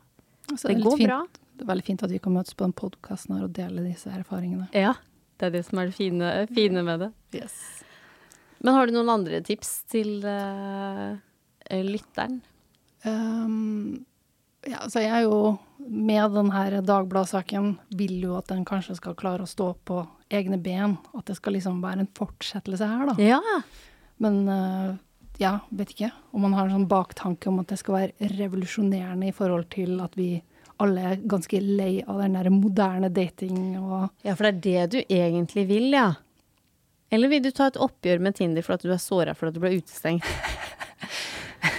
Altså, 0.52 0.70
Det 0.70 0.78
det 0.78 0.86
går 0.86 0.98
fint, 1.02 1.10
bra. 1.10 1.20
Det 1.56 1.66
er 1.66 1.72
veldig 1.72 1.88
fint 1.88 2.06
at 2.06 2.14
vi 2.14 2.22
kan 2.22 2.36
møtes 2.36 2.54
på 2.54 2.68
den 2.68 2.76
podkasten 2.78 3.38
og 3.40 3.54
dele 3.56 3.86
disse 3.86 4.12
erfaringene. 4.14 4.70
Ja. 4.78 4.94
Det 5.40 5.50
er 5.50 5.56
det 5.58 5.66
som 5.68 5.82
er 5.82 5.90
det 5.90 5.98
fine, 5.98 6.32
fine 6.54 6.84
med 6.86 7.08
det. 7.08 7.46
Men 8.64 8.78
har 8.78 8.88
du 8.88 8.96
noen 8.96 9.12
andre 9.12 9.42
tips 9.44 9.72
til 9.92 10.22
uh, 10.24 11.18
lytteren? 11.70 12.40
Um, 13.04 14.06
ja, 14.70 14.84
så 14.90 15.04
jeg 15.04 15.14
er 15.14 15.26
jo 15.26 15.56
med 15.86 16.34
denne 16.34 16.82
Dagbladet-saken 16.86 17.76
vil 17.98 18.18
jo 18.24 18.38
at 18.40 18.50
den 18.50 18.64
kanskje 18.68 18.98
skal 18.98 19.18
klare 19.18 19.46
å 19.46 19.50
stå 19.50 19.74
på 19.86 20.02
egne 20.34 20.58
ben. 20.62 20.98
At 21.14 21.30
det 21.30 21.38
skal 21.40 21.58
liksom 21.58 21.82
være 21.84 22.06
en 22.06 22.14
fortsettelse 22.18 22.88
her, 22.90 23.12
da. 23.12 23.16
Ja. 23.22 23.42
Men 24.24 24.42
uh, 24.50 24.96
ja, 25.42 25.60
vet 25.70 25.94
ikke. 25.94 26.12
Om 26.32 26.48
man 26.48 26.58
har 26.58 26.68
en 26.68 26.80
sånn 26.80 26.90
baktanke 26.90 27.52
om 27.52 27.62
at 27.62 27.72
det 27.72 27.80
skal 27.82 28.00
være 28.00 28.34
revolusjonerende 28.40 29.30
i 29.30 29.36
forhold 29.36 29.70
til 29.76 30.00
at 30.04 30.18
vi 30.18 30.34
alle 30.82 31.04
er 31.12 31.24
ganske 31.24 31.60
lei 31.64 32.02
av 32.04 32.20
den 32.20 32.36
der 32.36 32.52
moderne 32.52 33.08
dating 33.14 33.78
og 33.80 34.10
ja, 34.26 34.34
for 34.36 34.50
det 34.50 34.52
er 34.52 34.64
det 34.66 34.88
du 34.92 34.98
egentlig 35.06 35.64
vil, 35.70 35.88
ja. 35.96 36.10
Eller 37.14 37.32
vil 37.32 37.46
du 37.46 37.52
ta 37.56 37.70
et 37.70 37.80
oppgjør 37.80 38.20
med 38.26 38.36
Tinder 38.36 38.66
for 38.66 38.76
at 38.76 38.84
du 38.84 38.92
er 38.92 39.00
såra 39.00 39.36
for 39.38 39.48
at 39.48 39.56
du 39.56 39.62
ble 39.64 39.78
utestengt? 39.78 40.26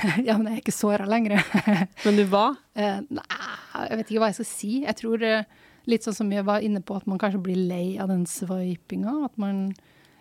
Ja, 0.26 0.36
men 0.38 0.50
jeg 0.50 0.58
er 0.58 0.64
ikke 0.64 0.74
såra 0.74 1.06
lenger. 1.08 1.42
Men 2.04 2.20
du 2.20 2.24
var? 2.30 2.58
Eh, 2.74 3.00
nei, 3.08 3.44
jeg 3.88 4.00
vet 4.00 4.10
ikke 4.10 4.22
hva 4.22 4.30
jeg 4.32 4.38
skal 4.40 4.50
si. 4.50 4.72
Jeg 4.84 4.98
tror 5.00 5.24
eh, 5.26 5.46
litt 5.90 6.06
sånn 6.06 6.16
som 6.16 6.32
jeg 6.32 6.46
var 6.46 6.64
inne 6.66 6.82
på, 6.84 6.96
at 6.98 7.06
man 7.10 7.20
kanskje 7.22 7.42
blir 7.46 7.62
lei 7.68 7.86
av 8.02 8.10
den 8.12 8.26
swipinga. 8.30 9.18
At 9.30 9.38
man 9.40 9.68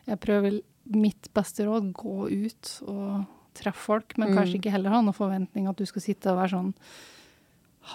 Jeg 0.06 0.22
prøver 0.22 0.60
mitt 0.94 1.32
beste 1.34 1.66
råd, 1.66 1.90
gå 1.98 2.28
ut 2.30 2.72
og 2.86 3.24
treffe 3.58 3.82
folk, 3.88 4.14
men 4.22 4.36
kanskje 4.36 4.60
ikke 4.60 4.74
heller 4.74 4.94
ha 4.94 5.00
noen 5.02 5.16
forventning 5.16 5.66
at 5.66 5.80
du 5.80 5.86
skal 5.90 6.04
sitte 6.04 6.30
og 6.30 6.44
være 6.44 6.52
sånn 6.52 6.74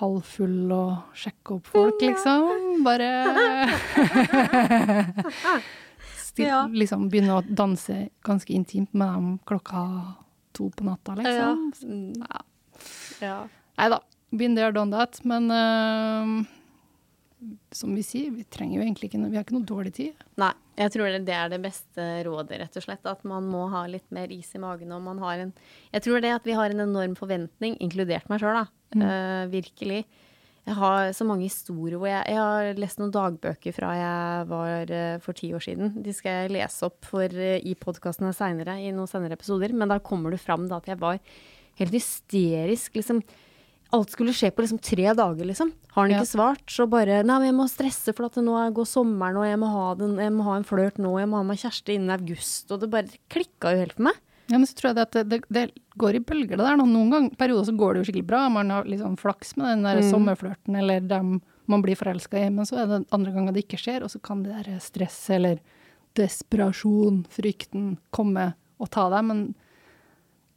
halvfull 0.00 0.72
og 0.74 1.14
sjekke 1.18 1.58
opp 1.58 1.70
folk, 1.70 2.02
liksom. 2.02 2.82
Bare 2.86 3.10
Stil. 6.30 6.50
Liksom 6.78 7.08
begynne 7.10 7.38
å 7.38 7.44
danse 7.46 8.08
ganske 8.26 8.54
intimt 8.54 8.94
med 8.94 9.14
dem 9.14 9.30
klokka 9.50 9.84
to 10.56 10.70
på 10.74 10.86
natta, 10.86 11.16
liksom. 11.18 11.66
Mm. 11.84 12.24
Ja. 12.24 12.40
ja. 13.24 13.36
Nei 13.80 13.90
da. 13.92 14.00
Been 14.30 14.54
there, 14.54 14.72
done 14.72 14.94
that. 14.94 15.18
Men 15.26 15.50
uh, 15.50 16.46
som 17.72 17.94
vi 17.96 18.02
sier, 18.06 18.30
vi 18.34 18.44
trenger 18.44 18.78
jo 18.78 18.84
egentlig 18.84 19.10
ikke 19.10 19.22
Vi 19.24 19.38
har 19.38 19.46
ikke 19.46 19.56
noe 19.56 19.68
dårlig 19.68 19.94
tid. 19.96 20.24
Nei, 20.40 20.52
jeg 20.78 20.94
tror 20.94 21.10
det 21.14 21.36
er 21.36 21.50
det 21.52 21.60
beste 21.64 22.08
rådet, 22.26 22.60
rett 22.62 22.78
og 22.78 22.86
slett. 22.86 23.06
At 23.08 23.24
man 23.28 23.48
må 23.50 23.66
ha 23.72 23.84
litt 23.90 24.06
mer 24.14 24.32
is 24.34 24.50
i 24.54 24.62
magen. 24.62 24.92
Og 24.96 25.02
man 25.04 25.22
har 25.24 25.46
en 25.46 25.54
Jeg 25.94 26.06
tror 26.06 26.22
det 26.24 26.34
at 26.36 26.46
vi 26.48 26.56
har 26.58 26.72
en 26.72 26.86
enorm 26.86 27.16
forventning, 27.18 27.78
inkludert 27.80 28.28
meg 28.30 28.42
sjøl, 28.42 28.60
da. 28.60 28.66
Eh, 28.90 29.44
virkelig. 29.52 30.04
Jeg 30.68 30.76
har 30.76 31.10
så 31.16 31.24
mange 31.26 31.46
historier 31.48 31.96
hvor 31.98 32.10
jeg 32.10 32.26
Jeg 32.28 32.36
har 32.38 32.74
lest 32.78 33.00
noen 33.00 33.12
dagbøker 33.14 33.74
fra 33.74 33.94
jeg 33.96 34.48
var 34.50 34.92
eh, 34.92 35.18
for 35.24 35.32
ti 35.36 35.50
år 35.56 35.64
siden. 35.64 35.94
De 36.04 36.12
skal 36.14 36.44
jeg 36.44 36.52
lese 36.58 36.84
opp 36.86 37.04
for, 37.08 37.24
eh, 37.32 37.58
i 37.64 37.74
podkastene 37.74 38.32
seinere, 38.36 38.76
i 38.78 38.92
noen 38.94 39.08
senere 39.10 39.38
episoder. 39.38 39.72
Men 39.72 39.88
da 39.90 39.98
kommer 39.98 40.30
det 40.30 40.42
fram 40.42 40.68
da 40.70 40.76
at 40.76 40.86
jeg 40.92 41.00
var 41.00 41.18
helt 41.80 41.96
hysterisk, 41.96 42.94
liksom. 43.00 43.22
Alt 43.96 44.12
skulle 44.14 44.30
skje 44.36 44.52
på 44.54 44.62
liksom 44.62 44.78
tre 44.84 45.08
dager, 45.18 45.44
liksom. 45.48 45.72
Har 45.96 46.04
han 46.06 46.12
Ja. 46.12 46.20
ikke 46.20 46.30
svart, 46.36 46.66
så 46.70 46.86
bare 46.88 47.24
Nei, 47.24 47.38
men 47.40 47.48
jeg 47.50 47.56
må 47.56 47.66
stresse, 47.66 48.14
for 48.14 48.26
at 48.26 48.34
det 48.34 48.44
nå 48.44 48.54
går 48.76 48.86
sommeren, 48.86 49.40
og 49.40 49.48
jeg 49.48 49.58
må 49.58 49.66
ha, 49.72 49.94
den, 49.98 50.16
jeg 50.16 50.30
må 50.30 50.44
ha 50.44 50.56
en 50.60 50.64
flørt 50.68 50.98
nå, 50.98 51.18
jeg 51.18 51.26
må 51.26 51.40
ha 51.40 51.42
meg 51.42 51.58
kjæreste 51.58 51.94
innen 51.96 52.10
august. 52.14 52.70
Og 52.70 52.78
det 52.84 52.90
bare 52.90 53.08
klikka 53.28 53.72
jo 53.74 53.78
helt 53.82 53.94
for 53.96 54.02
meg. 54.02 54.14
Ja, 54.50 54.58
men 54.58 54.66
så 54.66 54.74
tror 54.74 54.90
jeg 54.90 54.96
det 54.98 55.02
at 55.06 55.14
det, 55.14 55.24
det, 55.30 55.40
det 55.54 55.98
går 56.00 56.18
i 56.18 56.22
bølger, 56.26 56.56
det 56.58 56.64
der. 56.66 56.78
nå. 56.80 56.86
Noen 56.90 57.12
gang, 57.14 57.26
perioder 57.38 57.68
så 57.68 57.74
går 57.78 57.94
det 57.94 58.00
jo 58.00 58.08
skikkelig 58.08 58.26
bra. 58.26 58.40
Man 58.50 58.72
har 58.74 58.88
liksom 58.88 59.14
flaks 59.20 59.54
med 59.56 59.70
den 59.70 59.84
der 59.86 60.02
sommerflørten 60.10 60.78
eller 60.80 61.04
dem 61.06 61.36
man 61.70 61.84
blir 61.84 61.98
forelska 61.98 62.40
i. 62.40 62.48
Men 62.50 62.66
så 62.66 62.80
er 62.82 62.88
det 62.90 63.04
andre 63.14 63.34
ganger 63.36 63.54
det 63.54 63.62
ikke 63.62 63.78
skjer, 63.78 64.02
og 64.02 64.10
så 64.10 64.18
kan 64.22 64.42
det 64.42 64.56
der 64.56 64.80
stresset 64.82 65.36
eller 65.38 65.60
desperasjon, 66.18 67.22
frykten, 67.30 67.92
komme 68.10 68.50
og 68.82 68.90
ta 68.90 69.06
deg. 69.12 69.28
Men 69.28 69.44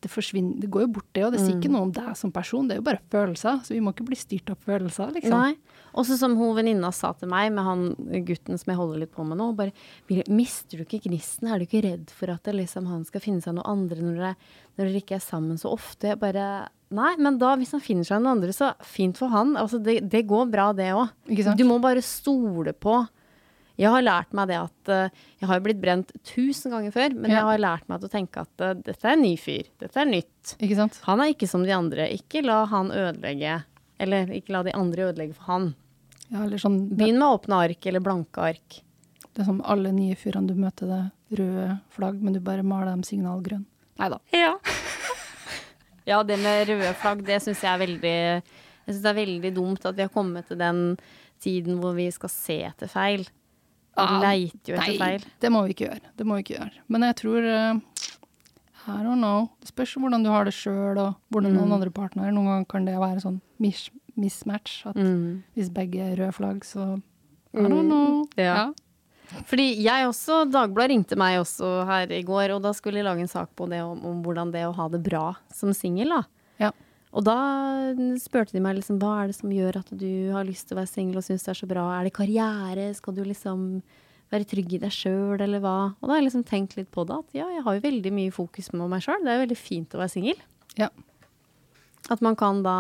det 0.03 0.11
forsvinner 0.11 0.59
Det 0.59 0.69
går 0.71 0.85
jo 0.85 0.89
bort, 0.97 1.07
det, 1.15 1.23
og 1.25 1.33
det 1.33 1.41
sier 1.41 1.55
ikke 1.57 1.71
noe 1.71 1.87
om 1.87 1.93
deg 1.95 2.11
som 2.19 2.31
person. 2.35 2.67
Det 2.67 2.75
er 2.75 2.81
jo 2.81 2.87
bare 2.89 3.01
følelser, 3.13 3.61
så 3.65 3.73
vi 3.73 3.79
må 3.83 3.93
ikke 3.93 4.07
bli 4.09 4.17
styrt 4.19 4.51
av 4.53 4.59
følelser, 4.67 5.13
liksom. 5.15 5.39
Nei. 5.39 5.79
Også 5.99 6.17
som 6.17 6.35
hun 6.39 6.55
venninna 6.57 6.89
sa 6.95 7.11
til 7.17 7.29
meg, 7.29 7.51
med 7.53 7.67
han 7.67 7.83
gutten 8.27 8.57
som 8.59 8.71
jeg 8.73 8.79
holder 8.79 9.03
litt 9.03 9.13
på 9.13 9.25
med 9.27 9.37
nå, 9.39 9.51
bare 9.57 9.73
Mister 10.33 10.79
du 10.79 10.85
ikke 10.85 11.03
gnisten? 11.05 11.49
Er 11.49 11.61
du 11.61 11.67
ikke 11.67 11.83
redd 11.85 12.13
for 12.13 12.33
at 12.33 12.43
det 12.47 12.55
liksom, 12.57 12.87
han 12.89 13.03
skal 13.07 13.23
finne 13.23 13.43
seg 13.45 13.55
noen 13.57 13.69
andre 13.69 14.01
når 14.01 14.19
dere, 14.19 14.33
når 14.75 14.89
dere 14.89 15.03
ikke 15.03 15.17
er 15.19 15.25
sammen 15.25 15.59
så 15.61 15.73
ofte? 15.73 16.15
Bare 16.19 16.69
Nei, 16.93 17.15
men 17.17 17.39
da, 17.41 17.55
hvis 17.57 17.71
han 17.73 17.81
finner 17.81 18.05
seg 18.05 18.19
noen 18.21 18.35
andre, 18.37 18.53
så 18.53 18.67
fint 18.85 19.17
for 19.17 19.33
han. 19.33 19.55
Altså, 19.57 19.79
det, 19.81 20.03
det 20.13 20.27
går 20.29 20.45
bra, 20.53 20.67
det 20.77 20.91
òg. 20.93 21.09
Du 21.57 21.63
må 21.65 21.79
bare 21.81 22.03
stole 22.05 22.75
på 22.77 22.99
Jeg 23.83 23.91
har 23.91 24.03
lært 24.05 24.33
meg 24.37 24.47
det 24.49 24.57
at 24.61 24.91
eh, 24.93 25.21
Jeg 25.41 25.49
har 25.51 25.61
blitt 25.65 25.81
brent 25.83 26.11
tusen 26.27 26.71
ganger 26.73 26.93
før, 26.95 27.13
men 27.17 27.31
Ja. 27.31 27.41
jeg 27.41 27.49
har 27.51 27.61
lært 27.65 27.89
meg 27.91 28.03
å 28.07 28.11
tenke 28.11 28.43
at 28.45 28.63
eh, 28.63 28.73
dette 28.79 29.07
er 29.09 29.17
en 29.17 29.23
ny 29.25 29.33
fyr. 29.39 29.67
Dette 29.83 29.99
er 30.01 30.09
nytt. 30.09 30.55
Han 31.09 31.21
er 31.23 31.33
ikke 31.33 31.49
som 31.51 31.63
de 31.67 31.73
andre. 31.75 32.07
Ikke 32.15 32.43
la 32.45 32.63
han 32.71 32.91
ødelegge 32.95 33.59
Eller 34.03 34.31
ikke 34.35 34.55
la 34.55 34.63
de 34.67 34.71
andre 34.75 35.09
ødelegge 35.11 35.35
for 35.37 35.51
han. 35.51 35.67
Ja, 36.31 36.45
eller 36.47 36.57
sånn 36.57 36.79
Begynn 36.95 37.19
med 37.21 37.27
åpne 37.29 37.59
ark 37.67 37.85
eller 37.91 38.01
blanke 38.03 38.41
ark. 38.41 38.79
det 39.33 39.41
er 39.41 39.45
som 39.45 39.61
alle 39.65 39.91
nye 39.93 40.15
fyrene 40.15 40.47
du 40.47 40.55
møter, 40.55 40.87
det 41.29 41.39
røde 41.39 41.79
flagg, 41.93 42.19
men 42.21 42.33
du 42.33 42.39
bare 42.39 42.63
maler 42.63 42.91
dem 42.91 43.03
signalgrønn. 43.05 43.65
Nei 43.99 44.09
da. 44.09 44.19
Ja. 44.33 44.55
ja, 46.09 46.21
det 46.23 46.39
med 46.41 46.67
røde 46.69 46.93
flagg, 46.99 47.23
det 47.27 47.39
syns 47.43 47.61
jeg 47.63 47.71
er 47.73 47.81
veldig 47.83 48.13
Jeg 48.13 48.89
synes 48.91 49.03
det 49.05 49.11
er 49.13 49.19
veldig 49.21 49.51
dumt 49.55 49.85
at 49.87 49.95
vi 49.97 50.03
har 50.05 50.11
kommet 50.13 50.47
til 50.49 50.59
den 50.59 50.81
tiden 51.43 51.79
hvor 51.81 51.95
vi 51.95 52.09
skal 52.11 52.31
se 52.31 52.57
etter 52.67 52.89
feil. 52.91 53.25
Ah, 53.97 54.19
leiter 54.21 54.73
jo 54.73 54.75
etter 54.79 54.97
feil. 54.97 55.23
det 55.39 55.51
må 55.51 55.63
vi 55.67 55.73
ikke 55.75 55.87
gjøre. 55.89 56.01
Det 56.17 56.25
må 56.25 56.35
vi 56.39 56.43
ikke 56.43 56.57
gjøre. 56.59 56.71
Men 56.89 57.01
jeg 57.01 57.15
tror 57.15 57.45
eh, 57.45 57.73
I 58.87 59.03
don't 59.03 59.21
know. 59.21 59.49
Det 59.61 59.69
spørs 59.69 59.93
hvordan 59.95 60.23
du 60.25 60.29
har 60.29 60.43
det 60.45 60.53
sjøl, 60.53 60.97
og 60.97 61.15
hvordan 61.31 61.53
Mm. 61.53 61.57
noen 61.61 61.71
andre 61.77 61.89
partnere. 61.91 62.31
Noen 62.33 62.45
ganger 62.51 62.67
kan 62.67 62.85
det 62.85 62.95
være 62.99 63.21
sånn 63.21 63.39
mis 63.59 63.89
mismatch. 64.17 64.85
At 64.85 64.95
Mm. 64.95 65.43
hvis 65.55 65.69
begge 65.73 65.99
er 66.01 66.15
røde 66.17 66.33
flagg, 66.33 66.63
så 66.65 67.01
I 67.53 67.59
don't 67.59 67.87
know. 67.87 68.25
Ja. 68.37 68.73
Fordi 69.45 69.77
jeg 69.81 70.05
også, 70.07 70.51
Dagbladet 70.51 70.89
ringte 70.89 71.15
meg 71.17 71.39
også 71.39 71.85
her 71.85 72.07
i 72.11 72.21
går, 72.23 72.55
og 72.55 72.61
da 72.61 72.71
skulle 72.73 72.95
jeg 72.97 73.05
lage 73.05 73.21
en 73.21 73.27
sak 73.27 73.55
på 73.55 73.67
det 73.69 73.79
om, 73.81 74.03
om 74.05 74.23
hvordan 74.23 74.51
det 74.51 74.65
å 74.67 74.73
ha 74.75 74.87
det 74.89 75.01
bra 75.03 75.35
som 75.51 75.71
singel, 75.73 76.09
da. 76.09 76.23
Ja. 76.59 76.71
Og 77.13 77.21
da 77.27 77.37
spurte 78.21 78.55
de 78.55 78.61
meg 78.63 78.79
liksom, 78.79 78.97
hva 79.01 79.19
er 79.21 79.29
det 79.29 79.37
som 79.37 79.51
gjør 79.53 79.77
at 79.83 79.91
du 79.93 80.33
har 80.33 80.47
lyst 80.47 80.65
til 80.67 80.75
å 80.75 80.81
være 80.81 80.89
singel 80.89 81.21
og 81.21 81.25
syns 81.27 81.45
det 81.45 81.53
er 81.53 81.59
så 81.59 81.69
bra? 81.69 81.85
Er 81.99 82.07
det 82.07 82.15
karriere? 82.17 82.87
Skal 82.97 83.13
du 83.13 83.21
liksom 83.27 83.83
være 84.33 84.47
trygg 84.49 84.73
i 84.73 84.81
deg 84.81 84.93
sjøl, 84.93 85.37
eller 85.37 85.61
hva? 85.61 85.77
Og 85.99 86.07
da 86.07 86.15
har 86.15 86.23
jeg 86.23 86.29
liksom 86.31 86.45
tenkt 86.49 86.73
litt 86.77 86.89
på 86.93 87.05
det, 87.05 87.19
at 87.21 87.37
ja, 87.37 87.45
jeg 87.53 87.61
har 87.67 87.77
jo 87.77 87.85
veldig 87.85 88.13
mye 88.17 88.33
fokus 88.33 88.71
på 88.73 88.89
meg 88.89 89.05
sjøl. 89.05 89.21
Det 89.21 89.29
er 89.29 89.37
jo 89.37 89.45
veldig 89.45 89.59
fint 89.59 89.93
å 89.93 90.01
være 90.01 90.13
singel. 90.15 90.41
Ja. 90.79 90.89
At 92.09 92.23
man 92.25 92.37
kan 92.39 92.63
da 92.65 92.77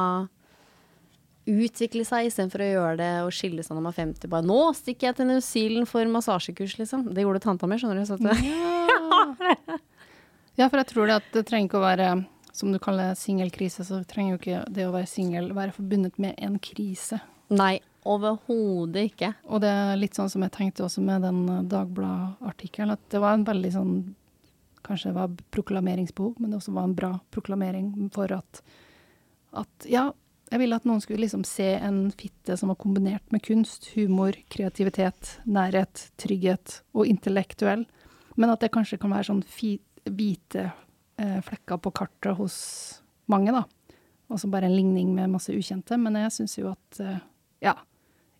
utvikle 1.43 2.05
seg 2.07 2.29
istedenfor 2.29 2.63
å 2.63 2.71
gjøre 2.71 2.97
det 3.01 3.11
og 3.25 3.33
skille 3.35 3.63
seg 3.65 3.75
når 3.75 3.83
man 3.83 3.93
er 3.93 3.99
50. 3.99 4.29
Bare 4.31 4.47
'nå 4.47 4.59
stikker 4.79 5.09
jeg 5.09 5.15
til 5.17 5.27
New 5.27 5.41
Zealand 5.43 5.87
for 5.91 6.05
massasjekurs', 6.07 6.77
liksom. 6.79 7.13
Det 7.13 7.21
gjorde 7.25 7.43
tanta 7.43 7.67
mi, 7.67 7.77
skjønner 7.77 7.99
du. 7.99 8.05
Så 8.07 8.15
at, 8.15 8.23
ja, 10.59 10.69
for 10.69 10.79
jeg 10.79 10.87
tror 10.87 11.05
det 11.07 11.19
at 11.19 11.27
det 11.35 11.45
trenger 11.45 11.67
ikke 11.67 11.81
å 11.81 11.89
være, 11.89 12.07
som 12.53 12.71
du 12.71 12.79
kaller 12.79 13.15
singelkrise, 13.17 13.85
så 13.85 14.03
trenger 14.05 14.35
jo 14.35 14.41
ikke 14.41 14.61
det 14.69 14.85
å 14.85 14.93
være 14.93 15.09
singel 15.09 15.51
være 15.57 15.73
forbundet 15.73 16.19
med 16.21 16.37
en 16.37 16.59
krise. 16.61 17.17
Nei, 17.53 17.79
overhodet 18.05 19.07
ikke. 19.09 19.31
Og 19.49 19.63
det 19.63 19.71
er 19.73 19.99
litt 19.99 20.17
sånn 20.17 20.29
som 20.29 20.45
jeg 20.45 20.53
tenkte 20.53 20.85
også 20.85 21.01
med 21.05 21.25
den 21.25 21.43
eh, 21.49 21.63
Dagbladet-artikkelen, 21.71 22.93
at 22.93 23.07
det 23.13 23.21
var 23.23 23.37
en 23.37 23.47
veldig 23.47 23.77
sånn 23.77 23.95
Kanskje 24.83 25.13
det 25.13 25.15
var 25.15 25.35
proklameringsbehov, 25.55 26.41
men 26.43 26.51
det 26.51 26.57
også 26.57 26.73
var 26.75 26.89
en 26.89 26.95
bra 26.97 27.09
proklamering 27.31 28.09
for 28.11 28.33
at, 28.35 28.59
at 29.55 29.85
Ja, 29.87 30.09
jeg 30.51 30.59
ville 30.59 30.75
at 30.75 30.83
noen 30.83 30.99
skulle 30.99 31.23
liksom 31.23 31.45
se 31.47 31.69
en 31.77 32.09
fitte 32.19 32.57
som 32.59 32.67
var 32.67 32.75
kombinert 32.81 33.23
med 33.31 33.45
kunst, 33.47 33.87
humor, 33.95 34.35
kreativitet, 34.51 35.37
nærhet, 35.47 36.09
trygghet 36.19 36.81
og 36.91 37.07
intellektuell, 37.07 37.85
men 38.35 38.51
at 38.51 38.59
det 38.59 38.73
kanskje 38.75 38.99
kan 38.99 39.15
være 39.15 39.29
sånn 39.29 39.41
hvite 39.47 40.67
flekker 41.17 41.77
på 41.77 41.91
kartet 41.93 42.37
hos 42.39 42.55
mange, 43.31 43.53
da. 43.53 43.63
Og 44.33 44.39
så 44.39 44.47
bare 44.47 44.65
en 44.65 44.75
ligning 44.75 45.13
med 45.15 45.29
masse 45.29 45.53
ukjente. 45.53 45.97
Men 46.01 46.17
jeg 46.23 46.33
syns 46.37 46.57
jo 46.57 46.71
at 46.71 47.01
eh, 47.03 47.19
ja, 47.67 47.75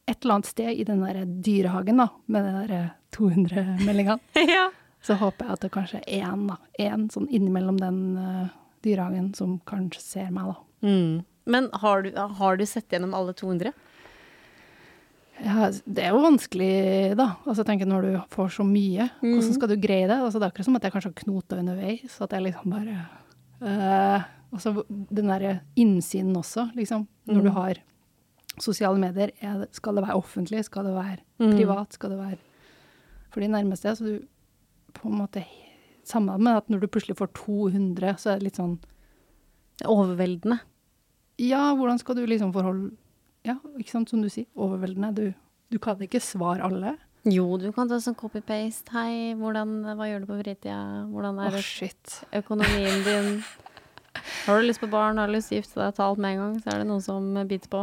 et 0.09 0.17
eller 0.23 0.39
annet 0.39 0.49
sted 0.49 0.71
i 0.73 0.85
den 0.87 1.03
der 1.05 1.23
dyrehagen, 1.25 2.01
da, 2.01 2.09
med 2.25 2.47
de 2.47 2.63
der 2.71 2.89
200-meldingene, 3.15 4.19
ja. 4.55 4.67
så 5.05 5.19
håper 5.21 5.45
jeg 5.47 5.57
at 5.57 5.65
det 5.65 5.73
kanskje 5.75 6.01
er 6.03 6.25
én, 6.25 6.47
da. 6.49 6.57
Én 6.81 7.07
sånn 7.13 7.29
innimellom 7.29 7.79
den 7.81 8.01
eh, 8.19 8.55
dyrehagen 8.85 9.31
som 9.37 9.59
kanskje 9.69 10.03
ser 10.03 10.33
meg, 10.33 10.53
da. 10.53 10.89
Mm. 10.89 11.21
Men 11.53 11.69
har 11.83 12.03
du, 12.03 12.13
har 12.15 12.57
du 12.57 12.65
sett 12.67 12.91
gjennom 12.91 13.13
alle 13.15 13.35
200? 13.35 13.73
Ja, 15.41 15.71
det 15.71 16.03
er 16.03 16.13
jo 16.13 16.21
vanskelig, 16.21 16.73
da. 17.17 17.25
Altså, 17.41 17.63
jeg 17.63 17.69
tenker 17.71 17.89
Når 17.89 18.05
du 18.05 18.11
får 18.31 18.51
så 18.59 18.65
mye, 18.67 19.07
hvordan 19.21 19.55
skal 19.55 19.71
du 19.71 19.75
greie 19.81 20.05
det? 20.05 20.19
Altså, 20.19 20.39
det 20.39 20.45
er 20.45 20.53
akkurat 20.53 20.67
som 20.67 20.77
at 20.77 20.85
jeg 20.85 20.93
kanskje 20.93 21.09
har 21.09 21.23
knota 21.23 21.59
underveis. 21.59 22.19
At 22.21 22.35
jeg 22.35 22.45
liksom 22.45 22.75
bare 22.75 22.99
uh, 23.63 24.29
Altså 24.53 24.75
den 24.87 25.31
derre 25.31 25.55
innsiden 25.79 26.35
også, 26.37 26.67
liksom. 26.77 27.07
Når 27.25 27.41
du 27.41 27.49
har 27.55 27.81
sosiale 28.61 28.99
medier, 29.01 29.31
er 29.41 29.63
det, 29.63 29.71
skal 29.73 29.97
det 29.97 30.03
være 30.05 30.19
offentlig? 30.19 30.61
Skal 30.67 30.85
det 30.85 30.93
være 30.93 31.53
privat? 31.57 31.97
Skal 31.97 32.13
det 32.13 32.19
være 32.19 32.37
for 33.33 33.41
de 33.41 33.49
nærmeste? 33.49 33.95
Så 33.97 34.05
du 34.05 34.19
på 34.93 35.09
en 35.09 35.17
måte 35.23 35.45
Samme 36.03 36.35
med 36.35 36.57
at 36.59 36.65
når 36.67 36.81
du 36.81 36.89
plutselig 36.91 37.15
får 37.15 37.29
200, 37.31 38.17
så 38.19 38.33
er 38.33 38.41
det 38.41 38.49
litt 38.49 38.57
sånn 38.59 38.73
er 39.79 39.87
overveldende. 39.87 40.57
Ja, 41.39 41.71
hvordan 41.77 41.95
skal 42.01 42.17
du 42.17 42.25
liksom 42.27 42.51
forholde 42.51 42.91
Ja, 43.43 43.57
ikke 43.75 43.91
sant, 43.91 44.11
som 44.11 44.21
du 44.23 44.29
sier, 44.31 44.47
overveldende. 44.55 45.11
Du, 45.17 45.25
du 45.73 45.79
kan 45.83 45.99
ikke 46.03 46.21
svare 46.23 46.63
alle. 46.63 46.95
Jo, 47.27 47.45
du 47.59 47.69
kan 47.75 47.87
ta 47.91 47.99
sånn 48.03 48.15
copy-paste. 48.19 48.91
Hei, 48.95 49.33
hvordan, 49.39 49.81
hva 49.95 50.07
gjør 50.07 50.23
du 50.23 50.29
på 50.29 50.37
fritida? 50.39 50.77
Hvordan 51.11 51.41
er 51.43 51.55
det 51.55 51.63
shit. 51.63 52.17
økonomien 52.35 53.03
din? 53.07 53.29
Har 54.45 54.59
du 54.59 54.67
lyst 54.67 54.79
på 54.79 54.87
barn, 54.91 55.17
har 55.17 55.27
du 55.27 55.33
lyst 55.33 55.49
til 55.49 55.57
å 55.57 55.61
gifte 55.61 55.79
deg, 55.79 55.95
ta 55.97 56.05
alt 56.05 56.19
med 56.21 56.35
en 56.35 56.41
gang, 56.41 56.57
så 56.61 56.69
er 56.69 56.81
det 56.83 56.87
noen 56.87 57.01
som 57.01 57.29
biter 57.49 57.71
på. 57.71 57.79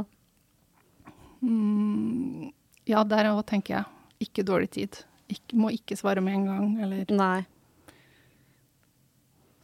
Mm, 1.42 2.52
ja, 2.86 3.02
der 3.08 3.32
òg 3.32 3.40
tenker 3.48 3.74
jeg. 3.74 4.04
Ikke 4.28 4.44
dårlig 4.46 4.70
tid. 4.76 5.00
Ikke, 5.32 5.58
må 5.58 5.72
ikke 5.74 5.98
svare 5.98 6.22
med 6.22 6.36
en 6.38 6.46
gang, 6.46 6.68
eller 6.84 7.10
Nei. 7.16 7.42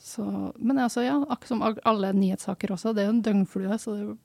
så 0.02 0.26
Men 0.58 0.82
altså, 0.82 1.04
ja, 1.06 1.20
akkurat 1.22 1.52
som 1.52 1.62
alle 1.62 2.12
nyhetssaker 2.18 2.74
også, 2.74 2.92
det 2.96 3.04
er 3.04 3.10
jo 3.12 3.14
en 3.14 3.24
døgnflue, 3.28 3.78
så 3.78 3.94
det, 3.94 4.16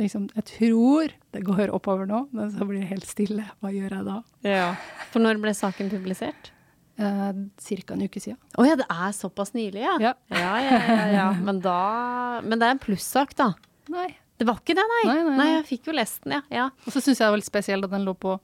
liksom 0.00 0.28
Jeg 0.34 0.44
tror 0.50 1.12
det 1.34 1.42
går 1.46 1.70
oppover 1.74 2.06
nå, 2.10 2.24
men 2.34 2.50
så 2.50 2.66
blir 2.66 2.80
det 2.82 2.90
helt 2.90 3.06
stille. 3.06 3.44
Hva 3.62 3.70
gjør 3.74 3.94
jeg 3.98 4.06
da? 4.08 4.16
Ja. 4.46 4.66
For 5.12 5.22
når 5.22 5.40
ble 5.42 5.54
saken 5.54 5.90
publisert? 5.92 6.50
Eh, 6.96 7.30
Cirka 7.58 7.94
en 7.96 8.04
uke 8.06 8.20
siden. 8.22 8.38
Å 8.58 8.66
ja, 8.66 8.76
det 8.78 8.86
er 8.90 9.14
såpass 9.16 9.54
nylig, 9.54 9.82
ja. 9.82 9.96
Ja. 10.02 10.12
Ja, 10.30 10.52
ja, 10.62 10.78
ja, 10.88 11.06
ja. 11.14 11.28
Men 11.42 11.58
da 11.64 12.40
Men 12.44 12.58
det 12.60 12.68
er 12.68 12.76
en 12.76 12.82
plussak, 12.82 13.34
da. 13.38 13.52
Nei. 13.90 14.12
Det 14.38 14.46
var 14.48 14.58
ikke 14.62 14.74
det, 14.78 14.84
nei. 14.90 15.02
Nei, 15.10 15.20
nei, 15.28 15.36
nei. 15.38 15.48
jeg 15.58 15.66
fikk 15.68 15.90
jo 15.90 15.94
lest 15.94 16.24
den, 16.24 16.36
ja. 16.38 16.42
ja. 16.50 16.66
Og 16.86 16.94
så 16.94 16.98
syns 17.02 17.18
jeg 17.20 17.26
det 17.26 17.32
var 17.34 17.40
litt 17.42 17.50
spesielt 17.50 17.86
at 17.86 17.92
den 17.94 18.06
lå 18.06 18.14
på 18.18 18.34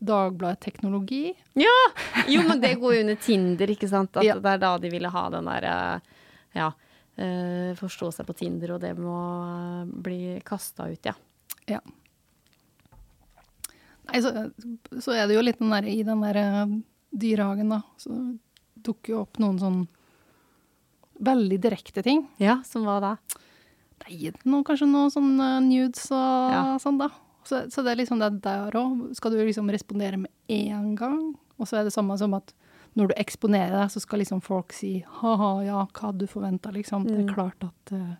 Dagbladet 0.00 0.60
Teknologi. 0.64 1.34
Ja! 1.60 1.78
Jo, 2.30 2.42
men 2.46 2.60
det 2.62 2.76
går 2.80 2.94
jo 2.94 3.00
under 3.04 3.18
Tinder, 3.20 3.72
ikke 3.74 3.88
sant? 3.90 4.14
At 4.16 4.24
Ja. 4.24 4.36
det 4.40 4.54
er 4.54 4.62
da 4.62 4.70
de 4.80 4.90
ville 4.92 5.10
ha 5.12 5.24
den 5.34 5.50
der 5.50 5.66
eh, 5.70 6.14
Ja. 6.56 6.70
Eh, 7.20 7.72
forstå 7.78 8.08
seg 8.16 8.26
på 8.28 8.36
Tinder, 8.40 8.74
og 8.76 8.80
det 8.82 8.94
må 8.98 9.16
eh, 9.46 9.90
bli 10.08 10.20
kasta 10.46 10.88
ut, 10.90 11.04
ja. 11.06 11.14
Ja. 11.70 11.80
Nei, 14.10 14.20
så, 14.24 14.32
så 14.98 15.14
er 15.14 15.28
det 15.30 15.36
jo 15.36 15.44
litt 15.44 15.60
den 15.60 15.70
der, 15.74 15.86
i 15.86 16.00
den 16.06 16.22
der 16.24 16.38
eh, 16.40 16.72
dyrehagen, 17.14 17.70
da. 17.76 17.82
Så 18.00 18.14
dukker 18.80 19.14
jo 19.14 19.20
opp 19.26 19.38
noen 19.42 19.60
sånn 19.60 19.80
veldig 21.20 21.58
direkte 21.62 22.02
ting. 22.02 22.24
Ja, 22.40 22.58
Som 22.66 22.86
hva 22.88 22.96
da? 23.04 23.12
Nei, 24.06 24.30
noe, 24.48 24.64
kanskje 24.66 24.88
noe 24.88 25.10
sånn 25.12 25.34
eh, 25.36 25.58
nudes 25.66 26.08
og 26.16 26.54
Ja. 26.56 26.62
sånn, 26.82 26.98
da. 27.02 27.10
Så, 27.46 27.62
så 27.72 27.82
det 27.84 27.92
er 27.94 28.00
liksom 28.02 28.20
det 28.20 28.32
der 28.44 28.74
òg. 28.78 29.10
Skal 29.16 29.32
du 29.34 29.38
liksom 29.40 29.70
respondere 29.72 30.18
med 30.20 30.30
én 30.52 30.94
gang? 30.98 31.30
Og 31.60 31.68
så 31.68 31.78
er 31.80 31.86
det 31.86 31.94
samme 31.94 32.16
som 32.20 32.34
at 32.36 32.52
når 32.98 33.08
du 33.10 33.14
eksponerer 33.22 33.74
deg, 33.76 33.90
så 33.92 34.00
skal 34.02 34.18
liksom 34.22 34.40
folk 34.42 34.72
si 34.74 35.04
ha-ha, 35.20 35.50
ja, 35.64 35.84
hva 35.86 36.08
hadde 36.08 36.24
du 36.24 36.30
forventa, 36.30 36.72
liksom. 36.74 37.04
Det 37.06 37.18
er 37.24 37.34
klart 37.34 37.62
at 37.68 37.92
uh, 37.94 38.14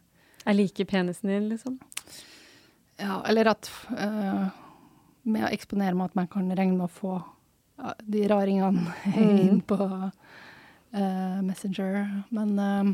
Jeg 0.46 0.56
liker 0.56 0.85
penisen 0.90 1.28
din, 1.33 1.48
liksom. 1.50 1.78
Ja, 3.00 3.22
eller 3.26 3.50
at 3.54 3.70
uh, 3.90 4.48
med 5.22 5.44
å 5.46 5.50
eksponere 5.52 5.94
meg 5.98 6.11
at 6.12 6.18
man 6.20 6.28
kan 6.33 6.48
regne 6.54 6.76
med 6.78 6.87
å 6.87 6.92
få 7.00 7.16
uh, 7.18 7.92
de 8.04 8.22
raringene 8.30 8.94
inn 9.16 9.61
på 9.66 9.76
eh, 10.92 11.40
Messenger. 11.42 12.24
Men 12.30 12.59
eh, 12.59 12.92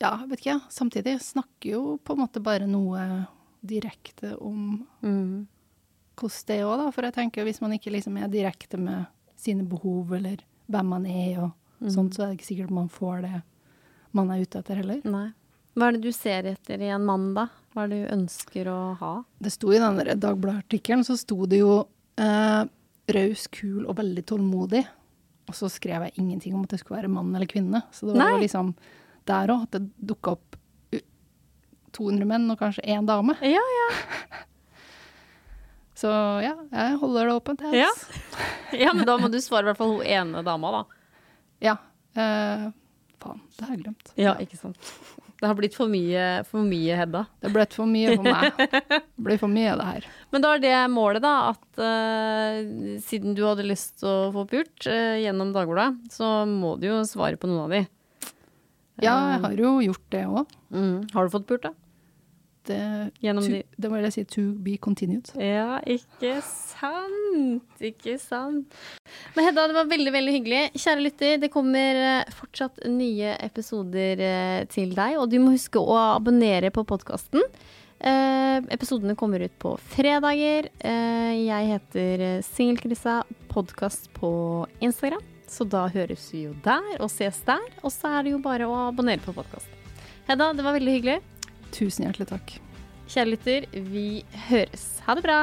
ja, 0.00 0.14
vet 0.26 0.40
ikke. 0.40 0.58
Samtidig 0.72 1.18
snakker 1.22 1.70
jo 1.74 1.82
på 2.04 2.14
en 2.16 2.22
måte 2.24 2.40
bare 2.40 2.66
noe 2.70 3.26
direkte 3.60 4.36
om 4.40 4.86
Mm. 5.02 5.46
hvordan 6.16 6.46
det 6.46 6.56
er 6.58 6.64
òg, 6.66 6.78
da. 6.80 6.90
For 6.92 7.04
jeg 7.04 7.14
tenker 7.14 7.44
hvis 7.44 7.60
man 7.60 7.72
ikke 7.76 7.92
liksom 7.92 8.16
er 8.16 8.28
direkte 8.28 8.78
med 8.80 9.06
sine 9.40 9.64
behov 9.68 10.14
eller 10.16 10.42
hvem 10.70 10.92
man 10.94 11.06
er 11.08 11.40
og 11.46 11.90
sånt, 11.90 12.14
så 12.14 12.24
er 12.24 12.30
det 12.30 12.40
ikke 12.40 12.50
sikkert 12.50 12.74
man 12.74 12.90
får 12.92 13.24
det 13.24 13.38
man 14.16 14.30
er 14.34 14.42
ute 14.42 14.60
etter 14.60 14.80
heller. 14.80 15.00
Nei. 15.06 15.28
Hva 15.78 15.88
er 15.88 15.96
det 15.96 16.02
du 16.02 16.12
ser 16.14 16.48
etter 16.50 16.82
i 16.82 16.90
en 16.90 17.04
mann, 17.06 17.30
da? 17.36 17.46
Hva 17.70 17.84
er 17.84 17.92
det 17.92 18.00
du 18.02 18.14
ønsker 18.16 18.70
å 18.72 18.78
ha? 18.98 19.12
Det 19.38 19.52
sto 19.54 19.70
i 19.70 19.78
den 19.78 20.00
Dagbladet-artikkelen, 20.18 21.04
så 21.06 21.14
sto 21.18 21.46
det 21.50 21.60
jo 21.62 21.76
eh, 22.18 22.64
raus, 23.14 23.46
kul 23.54 23.84
og 23.86 23.94
veldig 24.00 24.24
tålmodig. 24.26 24.82
Og 25.50 25.56
så 25.56 25.70
skrev 25.70 26.08
jeg 26.08 26.18
ingenting 26.18 26.56
om 26.56 26.66
at 26.66 26.74
det 26.74 26.80
skulle 26.82 27.00
være 27.00 27.12
mann 27.12 27.30
eller 27.34 27.48
kvinne. 27.50 27.84
Så 27.94 28.08
det 28.08 28.16
var 28.16 28.34
Nei. 28.34 28.44
liksom 28.44 28.74
der 29.30 29.54
òg 29.54 29.66
at 29.68 29.78
det 29.78 30.10
dukka 30.10 30.34
opp 30.36 30.58
200 31.96 32.26
menn 32.28 32.50
og 32.52 32.58
kanskje 32.60 32.86
én 32.86 33.06
dame. 33.06 33.34
Ja, 33.46 33.62
ja. 33.62 33.88
Så 36.00 36.10
ja, 36.40 36.54
jeg 36.72 36.98
holder 37.02 37.28
det 37.28 37.38
åpent. 37.40 37.64
Ja. 37.76 37.92
Ja, 38.70 38.92
men 38.94 39.02
da 39.02 39.16
må 39.18 39.26
du 39.26 39.40
svare 39.42 39.64
i 39.64 39.68
hvert 39.72 39.80
fall 39.80 39.96
hun 39.96 40.04
ene 40.06 40.44
dama, 40.46 40.70
da. 40.70 40.82
ja. 41.58 41.72
Eh, 42.14 42.68
faen, 43.18 43.40
det 43.56 43.64
har 43.66 43.74
jeg 43.74 43.80
glemt. 43.82 44.12
Ja, 44.14 44.36
ikke 44.38 44.58
sant. 44.60 44.78
Det 45.40 45.48
har 45.48 45.56
blitt 45.56 45.74
for 45.74 45.90
mye, 45.90 46.44
for 46.46 46.62
mye 46.62 46.96
Hedda. 47.00 47.24
Det 47.40 47.50
ble 47.50 47.64
for 47.72 47.88
mye 47.88 48.14
for 48.14 48.28
meg. 48.28 48.60
Det 48.60 49.24
blir 49.24 49.40
for 49.40 49.50
mye 49.50 49.72
av 49.72 49.80
det 49.80 49.86
her. 49.88 50.08
Men 50.34 50.44
da 50.44 50.52
er 50.54 50.62
det 50.62 50.74
målet, 50.92 51.24
da, 51.24 51.32
at 51.54 51.80
uh, 51.80 52.98
siden 53.02 53.34
du 53.34 53.42
hadde 53.46 53.64
lyst 53.66 54.02
til 54.02 54.10
å 54.10 54.32
få 54.34 54.44
pult 54.50 54.86
uh, 54.86 55.16
gjennom 55.18 55.54
Dagbladet, 55.56 56.12
så 56.12 56.44
må 56.46 56.76
du 56.78 56.90
jo 56.90 57.00
svare 57.08 57.40
på 57.40 57.48
noen 57.50 57.64
av 57.64 57.74
de. 57.74 57.82
Ja, 59.00 59.16
jeg 59.32 59.42
har 59.46 59.56
jo 59.64 59.76
gjort 59.80 60.06
det 60.12 60.26
òg. 60.28 60.56
Mm. 60.76 60.96
Har 61.14 61.24
du 61.24 61.32
fått 61.32 61.48
pult, 61.48 61.64
da? 61.64 61.72
Det, 62.68 62.76
Gjennom 63.24 63.44
to- 63.46 63.50
de 63.54 63.62
det 63.80 63.88
må 63.90 64.00
jeg 64.02 64.12
si 64.12 64.24
to 64.28 64.42
be 64.60 64.74
continued. 64.76 65.30
Ja, 65.40 65.78
ikke 65.88 66.36
sant. 66.44 67.64
Ikke 67.80 68.18
sant. 68.20 68.74
Men 69.34 69.46
Hedda, 69.48 69.64
det 69.70 69.74
var 69.78 69.88
veldig, 69.90 70.12
veldig 70.12 70.34
hyggelig. 70.36 70.62
Kjære 70.76 71.04
lytter, 71.06 71.38
det 71.40 71.50
kommer 71.54 72.00
eh, 72.04 72.32
fortsatt 72.36 72.82
nye 72.90 73.32
episoder 73.46 74.20
eh, 74.26 74.64
til 74.72 74.92
deg, 74.96 75.16
og 75.22 75.30
du 75.32 75.38
må 75.40 75.54
huske 75.56 75.80
å 75.80 75.96
abonnere 76.16 76.70
på 76.74 76.84
podkasten. 76.88 77.42
Eh, 78.00 78.60
episodene 78.72 79.16
kommer 79.18 79.42
ut 79.44 79.56
på 79.60 79.74
fredager. 79.92 80.70
Eh, 80.80 81.34
jeg 81.46 81.72
heter 81.74 82.24
eh, 82.28 82.38
Singelkrisa 82.46 83.22
podkast 83.50 84.08
på 84.16 84.30
Instagram, 84.84 85.24
så 85.50 85.66
da 85.68 85.86
høres 85.92 86.28
vi 86.32 86.44
jo 86.46 86.54
der 86.64 87.00
og 87.00 87.10
ses 87.12 87.40
der. 87.48 87.64
Og 87.82 87.92
så 87.92 88.12
er 88.20 88.24
det 88.28 88.36
jo 88.36 88.44
bare 88.44 88.68
å 88.68 88.78
abonnere 88.88 89.20
på 89.24 89.34
podkasten. 89.36 89.76
Hedda, 90.30 90.52
det 90.54 90.62
var 90.64 90.76
veldig 90.78 90.96
hyggelig. 91.00 91.18
Tusen 91.72 92.04
hjertelig 92.04 92.28
takk. 92.28 92.54
Kjære 93.10 93.30
lytter, 93.30 93.66
vi 93.90 94.24
høres. 94.50 95.02
Ha 95.06 95.14
det 95.14 95.24
bra. 95.26 95.40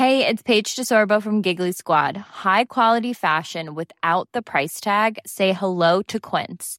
Hey, 0.00 0.26
it's 0.26 0.42
Paige 0.42 0.76
DeSorbo 0.76 1.20
from 1.22 1.42
Giggly 1.42 1.72
Squad. 1.72 2.16
High 2.16 2.64
quality 2.64 3.12
fashion 3.12 3.74
without 3.74 4.28
the 4.32 4.40
price 4.40 4.80
tag. 4.80 5.18
Say 5.26 5.52
hello 5.52 6.00
to 6.02 6.18
Quince. 6.18 6.78